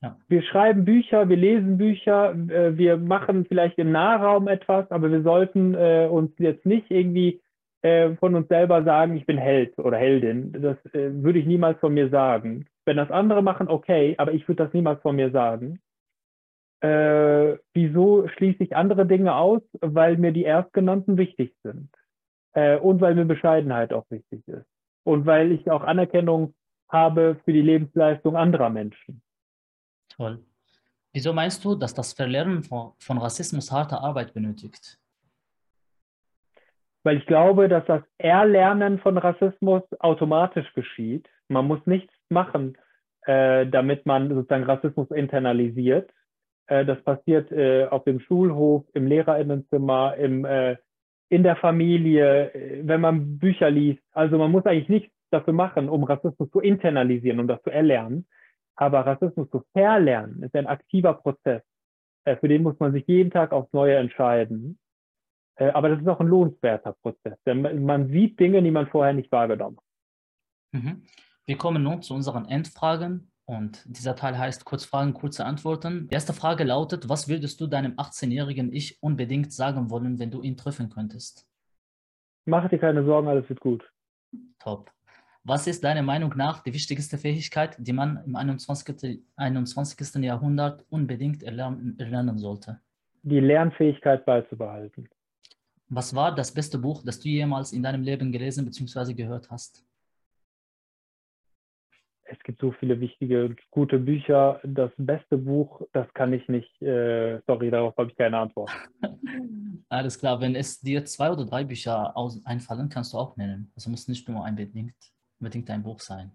Ja. 0.02 0.18
Wir 0.28 0.42
schreiben 0.44 0.86
Bücher, 0.86 1.28
wir 1.28 1.38
lesen 1.38 1.78
Bücher, 1.78 2.34
äh, 2.50 2.78
wir 2.78 2.98
machen 2.98 3.46
vielleicht 3.46 3.78
im 3.78 3.92
Nahraum 3.92 4.48
etwas, 4.48 4.90
aber 4.90 5.12
wir 5.12 5.22
sollten 5.22 5.76
äh, 5.76 6.08
uns 6.10 6.32
jetzt 6.40 6.66
nicht 6.66 6.90
irgendwie 6.90 7.42
von 8.20 8.36
uns 8.36 8.50
selber 8.50 8.84
sagen, 8.84 9.16
ich 9.16 9.26
bin 9.26 9.38
Held 9.38 9.78
oder 9.78 9.96
Heldin. 9.98 10.52
Das 10.52 10.78
würde 10.92 11.40
ich 11.40 11.46
niemals 11.46 11.80
von 11.80 11.94
mir 11.94 12.10
sagen. 12.10 12.66
Wenn 12.86 12.98
das 12.98 13.12
andere 13.12 13.42
machen, 13.42 13.70
okay, 13.70 14.16
aber 14.18 14.34
ich 14.34 14.46
würde 14.48 14.66
das 14.66 14.74
niemals 14.74 15.02
von 15.02 15.16
mir 15.16 15.30
sagen. 15.32 15.80
Äh, 16.82 17.58
wieso 17.74 18.28
schließe 18.28 18.64
ich 18.64 18.76
andere 18.76 19.06
Dinge 19.06 19.36
aus? 19.36 19.62
Weil 19.82 20.18
mir 20.18 20.32
die 20.32 20.44
erstgenannten 20.44 21.18
wichtig 21.18 21.56
sind. 21.64 21.90
Äh, 22.54 22.78
und 22.78 23.02
weil 23.02 23.16
mir 23.16 23.26
Bescheidenheit 23.26 23.94
auch 23.94 24.06
wichtig 24.10 24.48
ist. 24.48 24.66
Und 25.04 25.26
weil 25.26 25.52
ich 25.52 25.70
auch 25.72 25.84
Anerkennung 25.84 26.54
habe 26.90 27.40
für 27.44 27.54
die 27.54 27.62
Lebensleistung 27.62 28.36
anderer 28.36 28.70
Menschen. 28.70 29.22
Toll. 30.10 30.40
Wieso 31.14 31.34
meinst 31.34 31.66
du, 31.66 31.76
dass 31.76 31.94
das 31.94 32.14
Verlernen 32.14 32.64
von, 32.64 32.94
von 33.00 33.18
Rassismus 33.18 33.72
harte 33.72 34.00
Arbeit 34.00 34.34
benötigt? 34.34 35.00
Weil 37.04 37.18
ich 37.18 37.26
glaube, 37.26 37.70
dass 37.70 37.86
das 37.86 38.04
Erlernen 38.18 39.00
von 39.00 39.18
Rassismus 39.18 39.84
automatisch 40.00 40.72
geschieht. 40.74 41.28
Man 41.48 41.66
muss 41.66 41.80
nichts 41.86 42.14
machen 42.30 42.78
äh, 43.28 43.68
damit 43.68 44.06
man 44.06 44.30
sozusagen 44.30 44.64
Rassismus 44.64 45.12
internalisiert. 45.12 46.10
Äh, 46.68 46.86
das 46.86 47.02
passiert 47.04 47.52
äh, 47.52 47.86
auf 47.86 48.04
dem 48.04 48.20
Schulhof, 48.20 48.86
im 48.94 49.08
Lehrerinnenzimmer, 49.08 50.16
im, 50.18 50.46
äh, 50.46 50.78
in 51.30 51.44
der 51.44 51.56
Familie, 51.58 52.82
wenn 52.84 53.02
man 53.02 53.38
Bücher 53.38 53.70
liest. 53.70 54.02
Also 54.12 54.38
man 54.38 54.52
muss 54.52 54.66
eigentlich 54.66 54.88
nichts 54.90 55.14
dafür 55.30 55.54
machen, 55.54 55.90
um 55.90 56.04
Rassismus 56.06 56.50
zu 56.52 56.62
internalisieren, 56.62 57.40
um 57.40 57.48
das 57.48 57.62
zu 57.64 57.70
erlernen. 57.70 58.28
Aber 58.76 59.06
Rassismus 59.06 59.50
zu 59.50 59.64
verlernen 59.74 60.44
ist 60.44 60.56
ein 60.56 60.68
aktiver 60.68 61.16
Prozess. 61.16 61.64
Für 62.24 62.48
den 62.48 62.64
muss 62.64 62.80
man 62.80 62.94
sich 62.94 63.06
jeden 63.08 63.32
Tag 63.32 63.52
aufs 63.52 63.74
Neue 63.74 63.96
entscheiden. 63.96 64.80
Aber 65.58 65.90
das 65.90 66.00
ist 66.00 66.08
auch 66.08 66.22
ein 66.22 66.28
lohnenswerter 66.28 66.94
Prozess, 67.02 67.38
denn 67.46 67.84
man 67.84 68.08
sieht 68.10 68.40
Dinge, 68.40 68.62
die 68.62 68.72
man 68.72 68.88
vorher 68.88 69.14
nicht 69.14 69.32
wahrgenommen 69.32 69.78
hat. 69.78 70.82
Mhm. 70.82 71.04
Wir 71.46 71.58
kommen 71.58 71.84
nun 71.84 72.02
zu 72.04 72.14
unseren 72.14 72.46
Endfragen. 72.46 73.32
Und 73.50 73.82
dieser 73.86 74.18
Teil 74.18 74.38
heißt 74.38 74.66
Kurzfragen, 74.66 75.14
kurze 75.14 75.46
Antworten. 75.46 76.10
Die 76.10 76.14
erste 76.14 76.34
Frage 76.34 76.66
lautet, 76.66 77.08
was 77.08 77.30
würdest 77.30 77.62
du 77.62 77.68
deinem 77.68 77.94
18-jährigen 77.94 78.74
Ich 78.74 79.02
unbedingt 79.02 79.54
sagen 79.54 79.90
wollen, 79.90 80.20
wenn 80.20 80.32
du 80.32 80.42
ihn 80.42 80.58
treffen 80.58 80.90
könntest? 80.90 81.48
Mach 82.44 82.68
dir 82.68 82.78
keine 82.78 83.06
Sorgen, 83.06 83.30
alles 83.30 83.48
wird 83.48 83.62
gut. 83.62 83.90
Top. 84.60 84.92
Was 85.46 85.66
ist 85.66 85.82
deiner 85.86 86.02
Meinung 86.02 86.34
nach 86.36 86.62
die 86.62 86.74
wichtigste 86.74 87.18
Fähigkeit, 87.18 87.78
die 87.80 87.94
man 87.94 88.22
im 88.26 88.36
21. 88.36 89.24
21. 89.38 90.22
Jahrhundert 90.22 90.86
unbedingt 90.90 91.42
erlernen, 91.42 91.98
erlernen 91.98 92.38
sollte? 92.38 92.82
Die 93.24 93.40
Lernfähigkeit 93.40 94.26
beizubehalten. 94.26 95.08
Was 95.88 96.14
war 96.14 96.36
das 96.36 96.54
beste 96.54 96.78
Buch, 96.78 97.02
das 97.02 97.22
du 97.22 97.30
jemals 97.30 97.72
in 97.72 97.82
deinem 97.82 98.04
Leben 98.04 98.34
gelesen 98.34 98.66
bzw. 98.66 99.14
gehört 99.14 99.50
hast? 99.50 99.87
Es 102.30 102.40
gibt 102.44 102.60
so 102.60 102.72
viele 102.74 103.00
wichtige, 103.00 103.56
gute 103.72 104.00
Bücher. 104.00 104.60
Das 104.64 104.92
beste 104.98 105.38
Buch, 105.38 105.82
das 105.94 106.12
kann 106.14 106.34
ich 106.34 106.48
nicht, 106.50 106.82
äh, 106.82 107.40
sorry, 107.48 107.72
darauf 107.72 107.96
habe 107.98 108.10
ich 108.10 108.18
keine 108.18 108.38
Antwort. 108.38 108.70
Alles 109.90 110.20
klar, 110.20 110.42
wenn 110.42 110.56
es 110.56 110.82
dir 110.82 111.06
zwei 111.06 111.32
oder 111.32 111.46
drei 111.46 111.64
Bücher 111.64 112.16
aus, 112.18 112.46
einfallen, 112.46 112.90
kannst 112.90 113.14
du 113.14 113.18
auch 113.18 113.38
nennen. 113.38 113.72
Also 113.76 113.90
muss 113.90 114.08
nicht 114.08 114.28
nur 114.28 114.44
unbedingt, 114.44 114.96
unbedingt 115.40 115.70
ein 115.70 115.84
Buch 115.84 116.02
sein. 116.02 116.32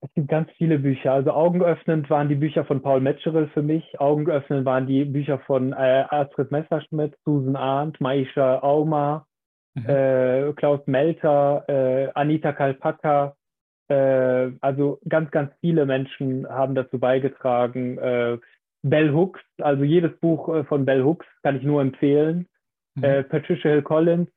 Es 0.00 0.12
gibt 0.12 0.28
ganz 0.28 0.50
viele 0.58 0.78
Bücher. 0.78 1.12
Also 1.12 1.32
augenöffnend 1.32 2.10
waren 2.10 2.28
die 2.28 2.34
Bücher 2.34 2.64
von 2.64 2.82
Paul 2.82 3.00
Metzgerl 3.00 3.48
für 3.48 3.62
mich. 3.62 3.98
Augenöffnend 3.98 4.64
waren 4.66 4.86
die 4.86 5.04
Bücher 5.06 5.38
von 5.40 5.72
äh, 5.72 6.04
Astrid 6.10 6.52
Messerschmidt, 6.52 7.16
Susan 7.24 7.56
Arndt, 7.56 8.00
Maisha 8.00 8.60
Auma, 8.62 9.26
mhm. 9.74 9.88
äh, 9.88 10.52
Klaus 10.52 10.80
Melter, 10.86 11.64
äh, 11.68 12.10
Anita 12.14 12.52
Kalpaka. 12.52 13.34
Äh, 13.88 14.52
also 14.60 15.00
ganz, 15.08 15.30
ganz 15.30 15.52
viele 15.60 15.86
Menschen 15.86 16.48
haben 16.48 16.74
dazu 16.74 16.98
beigetragen. 16.98 17.98
Äh, 17.98 18.38
Bell 18.82 19.12
Hooks, 19.12 19.40
also 19.58 19.82
jedes 19.82 20.18
Buch 20.20 20.48
äh, 20.54 20.64
von 20.64 20.84
Bell 20.84 21.02
Hooks 21.02 21.26
kann 21.42 21.56
ich 21.56 21.62
nur 21.62 21.80
empfehlen. 21.80 22.48
Mhm. 22.96 23.24
Patricia 23.28 23.72
Hill 23.72 23.82
Collins, 23.82 24.28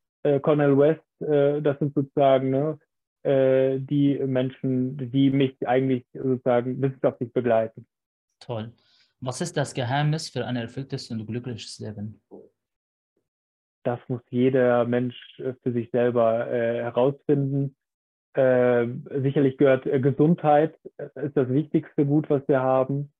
Cornel 0.41 0.75
West, 0.79 1.03
das 1.19 1.77
sind 1.77 1.93
sozusagen 1.93 2.49
ne, 2.49 2.79
äh, 3.27 3.79
die 3.79 4.17
Menschen, 4.19 5.11
die 5.11 5.31
mich 5.31 5.55
eigentlich 5.67 6.05
sozusagen 6.13 6.81
wissenschaftlich 6.81 7.33
begleiten. 7.33 7.85
Toll. 8.39 8.71
Was 9.19 9.41
ist 9.41 9.57
das 9.57 9.73
Geheimnis 9.73 10.29
für 10.29 10.45
ein 10.45 10.55
erfülltes 10.55 11.11
und 11.11 11.25
glückliches 11.25 11.77
Leben? 11.79 12.21
Das 13.83 13.99
muss 14.07 14.21
jeder 14.29 14.85
Mensch 14.85 15.17
äh, 15.39 15.53
für 15.61 15.73
sich 15.73 15.89
selber 15.91 16.49
äh, 16.49 16.83
herausfinden. 16.83 17.75
Äh, 18.37 18.87
sicherlich 19.21 19.57
gehört 19.57 19.85
äh, 19.85 19.99
Gesundheit, 19.99 20.75
äh, 20.97 21.25
ist 21.25 21.35
das 21.35 21.49
wichtigste 21.49 22.05
Gut, 22.05 22.29
was 22.29 22.47
wir 22.47 22.61
haben. 22.61 23.11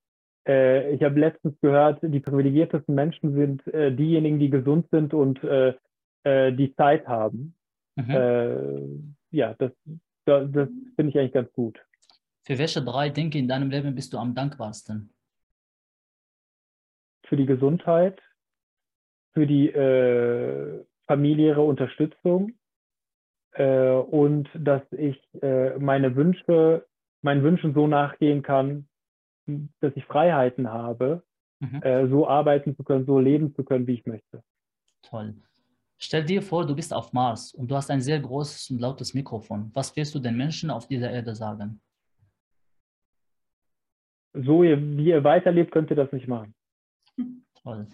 ich 0.46 1.04
habe 1.04 1.20
letztens 1.20 1.60
gehört, 1.60 2.00
die 2.02 2.22
privilegiertesten 2.22 2.96
Menschen 2.96 3.36
sind 3.36 3.64
diejenigen, 4.00 4.40
die 4.40 4.50
gesund 4.50 4.88
sind 4.92 5.14
und 5.14 5.42
die 5.44 6.74
Zeit 6.78 7.06
haben. 7.06 7.54
Mhm 7.98 9.18
ja, 9.32 9.54
das, 9.56 9.72
das, 10.26 10.52
das 10.52 10.70
finde 10.96 11.10
ich 11.10 11.20
eigentlich 11.20 11.34
ganz 11.34 11.52
gut. 11.54 11.80
Für 12.44 12.58
welche 12.58 12.84
drei 12.84 13.10
Dinge 13.10 13.38
in 13.38 13.48
deinem 13.48 13.70
Leben 13.70 13.94
bist 13.96 14.14
du 14.14 14.18
am 14.18 14.34
dankbarsten? 14.34 15.10
Für 17.26 17.36
die 17.36 17.46
Gesundheit, 17.46 18.22
für 19.34 19.46
die 19.46 19.70
äh, 19.70 20.86
familiäre 21.08 21.62
Unterstützung 21.62 22.54
äh, 23.58 23.90
und 23.90 24.50
dass 24.54 24.84
ich 24.92 25.20
äh, 25.42 25.78
meine 25.80 26.16
Wünsche, 26.16 26.86
meinen 27.22 27.44
Wünschen 27.44 27.74
so 27.74 27.88
nachgehen 27.88 28.44
kann, 28.44 28.88
dass 29.80 29.96
ich 29.96 30.06
Freiheiten 30.06 30.70
habe, 30.70 31.24
mhm. 31.60 31.82
Äh, 31.82 32.08
so 32.08 32.28
arbeiten 32.28 32.76
zu 32.76 32.84
können, 32.84 33.06
so 33.06 33.20
leben 33.20 33.56
zu 33.56 33.64
können, 33.64 33.88
wie 33.88 33.96
ich 33.96 34.06
möchte. 34.06 34.44
Toll. 35.02 35.36
Stell 35.98 36.24
dir 36.24 36.44
vor, 36.44 36.66
du 36.68 36.76
bist 36.76 36.94
auf 36.94 37.12
Mars 37.14 37.54
und 37.54 37.72
du 37.72 37.76
hast 37.76 37.90
ein 37.90 38.02
sehr 38.02 38.20
großes 38.20 38.70
und 38.70 38.80
lautes 38.80 39.16
Mikrofon. 39.16 39.72
Was 39.74 39.96
willst 39.96 40.14
du 40.14 40.20
den 40.20 40.38
Menschen 40.38 40.70
auf 40.70 40.88
dieser 40.88 41.10
Erde 41.10 41.34
sagen? 41.34 41.82
So, 44.34 44.62
wie 44.62 45.06
ihr 45.06 45.24
weiterlebt, 45.24 45.72
könnt 45.72 45.90
ihr 45.90 45.96
das 45.96 46.12
nicht 46.12 46.28
machen. 46.28 46.54
Toll. 47.64 47.88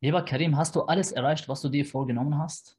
Lieber 0.00 0.22
Karim, 0.22 0.56
hast 0.56 0.74
du 0.74 0.82
alles 0.82 1.12
erreicht, 1.12 1.48
was 1.48 1.62
du 1.62 1.68
dir 1.68 1.84
vorgenommen 1.84 2.36
hast? 2.38 2.76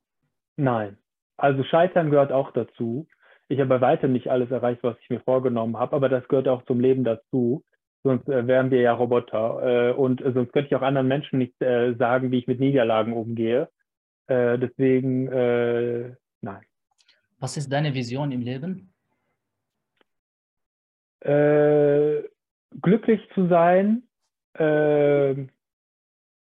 Nein. 0.58 0.98
Also 1.39 1.63
Scheitern 1.63 2.12
gehört 2.12 2.32
auch 2.32 2.52
dazu. 2.52 3.08
Ich 3.47 3.60
habe 3.60 3.69
bei 3.69 3.82
weitem 3.82 4.12
nicht 4.12 4.30
alles 4.30 4.52
erreicht, 4.52 4.84
was 4.84 4.97
ich 4.99 5.10
mir 5.10 5.21
vorgenommen 5.21 5.78
habe, 5.78 5.95
aber 5.95 6.10
das 6.10 6.28
gehört 6.28 6.47
auch 6.47 6.63
zum 6.65 6.80
Leben 6.80 7.04
dazu. 7.04 7.63
Sonst 8.04 8.28
äh, 8.28 8.45
wären 8.45 8.71
wir 8.71 8.82
ja 8.82 8.93
Roboter. 8.93 9.89
Äh, 9.89 9.93
und 9.93 10.21
sonst 10.21 10.52
könnte 10.52 10.67
ich 10.67 10.75
auch 10.75 10.82
anderen 10.82 11.08
Menschen 11.08 11.39
nicht 11.39 11.60
äh, 11.62 11.95
sagen, 11.95 12.32
wie 12.32 12.39
ich 12.39 12.47
mit 12.47 12.60
Niederlagen 12.60 13.13
umgehe. 13.13 13.69
Äh, 14.28 14.60
deswegen, 14.60 15.28
äh, 15.30 16.15
nein. 16.41 16.62
Was 17.39 17.56
ist 17.56 17.71
deine 17.71 17.93
Vision 17.93 18.32
im 18.32 18.41
Leben? 18.41 18.93
Äh, 21.21 22.23
glücklich 22.82 23.21
zu 23.34 23.47
sein 23.47 24.04
äh, 24.54 25.36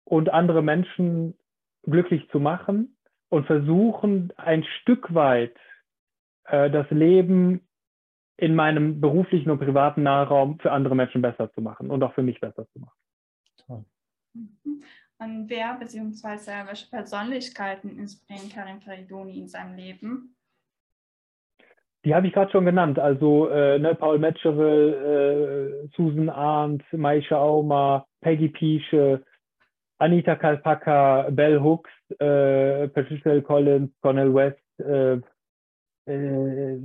und 0.05 0.29
andere 0.29 0.61
Menschen 0.61 1.37
glücklich 1.83 2.29
zu 2.31 2.39
machen 2.39 2.94
und 3.29 3.45
versuchen, 3.47 4.33
ein 4.37 4.63
Stück 4.81 5.13
weit 5.13 5.55
äh, 6.45 6.69
das 6.69 6.89
Leben 6.89 7.61
in 8.37 8.55
meinem 8.55 8.99
beruflichen 8.99 9.49
und 9.49 9.59
privaten 9.59 10.03
Nahraum 10.03 10.59
für 10.59 10.71
andere 10.71 10.95
Menschen 10.95 11.21
besser 11.21 11.51
zu 11.53 11.61
machen 11.61 11.89
und 11.89 12.03
auch 12.03 12.13
für 12.13 12.23
mich 12.23 12.39
besser 12.39 12.67
zu 12.69 12.79
machen. 12.79 12.97
Toll. 13.65 13.85
Und 15.17 15.49
wer 15.49 15.75
bzw. 15.79 16.67
welche 16.67 16.89
Persönlichkeiten 16.89 17.97
inspirieren 17.97 18.49
Karim 18.49 18.81
Faridoni 18.81 19.39
in 19.39 19.47
seinem 19.47 19.75
Leben? 19.75 20.35
Die 22.03 22.13
habe 22.13 22.27
ich 22.27 22.33
gerade 22.33 22.51
schon 22.51 22.65
genannt. 22.65 22.99
Also 22.99 23.47
äh, 23.47 23.79
ne, 23.79 23.95
Paul 23.95 24.19
Metzgerl, 24.19 25.83
äh, 25.83 25.95
Susan 25.95 26.29
Arndt, 26.29 26.83
Maisha 26.91 27.37
Auma, 27.37 28.05
Peggy 28.21 28.49
Piesche, 28.49 29.23
Anita 29.97 30.35
Kalpaka, 30.35 31.29
Bell 31.31 31.61
Hooks, 31.61 31.91
äh, 32.19 32.87
Patricia 32.89 33.39
Collins, 33.41 33.91
Cornel 34.01 34.33
West. 34.33 34.59
Äh, 34.79 35.21
äh, 36.11 36.79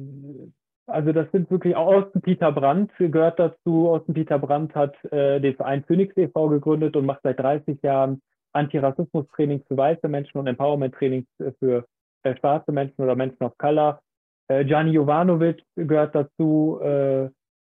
also 0.87 1.13
das 1.13 1.31
sind 1.33 1.51
wirklich 1.51 1.77
auch 1.77 1.93
Austin 1.93 2.23
Peter 2.23 2.53
Brandt 2.53 2.93
gehört 2.99 3.39
dazu. 3.39 3.91
Austin 3.91 4.15
Peter 4.15 4.39
Brandt 4.39 4.75
hat 4.75 4.97
äh, 5.13 5.41
den 5.41 5.55
Verein 5.55 5.85
Phoenix 5.85 6.17
e.V. 6.17 6.49
gegründet 6.49 6.97
und 6.97 7.07
macht 7.07 7.21
seit 7.23 7.39
30 7.39 7.81
Jahren 7.83 8.23
Antirassismus-Trainings 8.53 9.65
für 9.69 9.77
weiße 9.77 10.09
Menschen 10.09 10.39
und 10.39 10.47
Empowerment-Trainings 10.47 11.29
für 11.61 11.87
äh, 12.25 12.37
schwarze 12.37 12.73
Menschen 12.73 13.03
oder 13.03 13.15
Menschen 13.15 13.43
of 13.45 13.57
Color. 13.59 14.01
Äh, 14.49 14.65
Gianni 14.65 14.93
Jovanovic 14.93 15.63
gehört 15.77 16.15
dazu. 16.15 16.81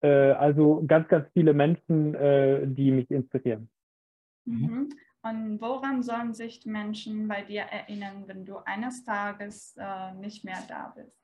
Also 0.05 0.83
ganz, 0.89 1.07
ganz 1.07 1.29
viele 1.33 1.53
Menschen, 1.53 2.75
die 2.75 2.91
mich 2.91 3.09
inspirieren. 3.09 3.69
Mhm. 4.47 4.89
Und 5.23 5.61
woran 5.61 6.03
sollen 6.03 6.35
sich 6.35 6.61
die 6.61 6.71
Menschen 6.71 7.29
bei 7.29 7.43
dir 7.43 7.63
erinnern, 7.63 8.25
wenn 8.27 8.45
du 8.45 8.57
eines 8.59 9.05
Tages 9.05 9.77
nicht 10.19 10.45
mehr 10.45 10.59
da 10.69 10.93
bist? 10.97 11.23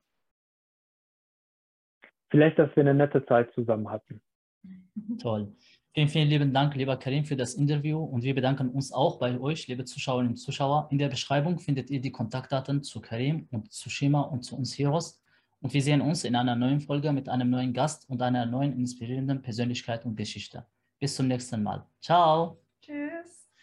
vielleicht, 2.31 2.59
dass 2.59 2.75
wir 2.77 2.83
eine 2.83 2.95
nette 2.95 3.25
Zeit 3.27 3.53
zusammen 3.55 3.91
hatten. 3.91 4.21
Toll. 5.21 5.53
Vielen, 5.95 6.09
vielen 6.09 6.29
lieben 6.29 6.53
Dank, 6.53 6.75
lieber 6.75 6.97
Karim, 6.97 7.25
für 7.25 7.35
das 7.35 7.55
Interview 7.55 7.99
und 8.03 8.23
wir 8.23 8.35
bedanken 8.35 8.69
uns 8.69 8.93
auch 8.93 9.19
bei 9.19 9.39
euch, 9.41 9.67
liebe 9.67 9.85
Zuschauerinnen 9.85 10.33
und 10.33 10.37
Zuschauer. 10.37 10.89
In 10.91 10.99
der 10.99 11.09
Beschreibung 11.09 11.59
findet 11.59 11.91
ihr 11.91 12.01
die 12.01 12.13
Kontaktdaten 12.13 12.83
zu 12.83 13.01
Karim 13.01 13.49
und 13.51 13.73
zu 13.73 13.91
Shima 13.91 14.21
und 14.21 14.43
zu 14.43 14.57
uns 14.57 14.79
Heroes. 14.79 15.23
Und 15.61 15.75
wir 15.75 15.83
sehen 15.83 16.01
uns 16.01 16.23
in 16.23 16.37
einer 16.37 16.55
neuen 16.55 16.81
Folge 16.81 17.13
mit 17.13 17.29
einem 17.29 17.51
neuen 17.51 17.73
Gast 17.73 18.09
und 18.09 18.23
einer 18.23 18.47
neuen 18.47 18.75
inspirierenden 18.75 19.43
Persönlichkeit 19.43 20.05
und 20.05 20.15
Geschichte. 20.15 20.65
Bis 21.01 21.17
zum 21.17 21.27
nächsten 21.27 21.63
Mal. 21.63 21.85
Ciao. 22.01 22.68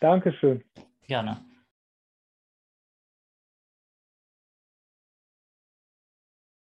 Dankeschön. 0.05 0.63
Gerne. 1.07 1.37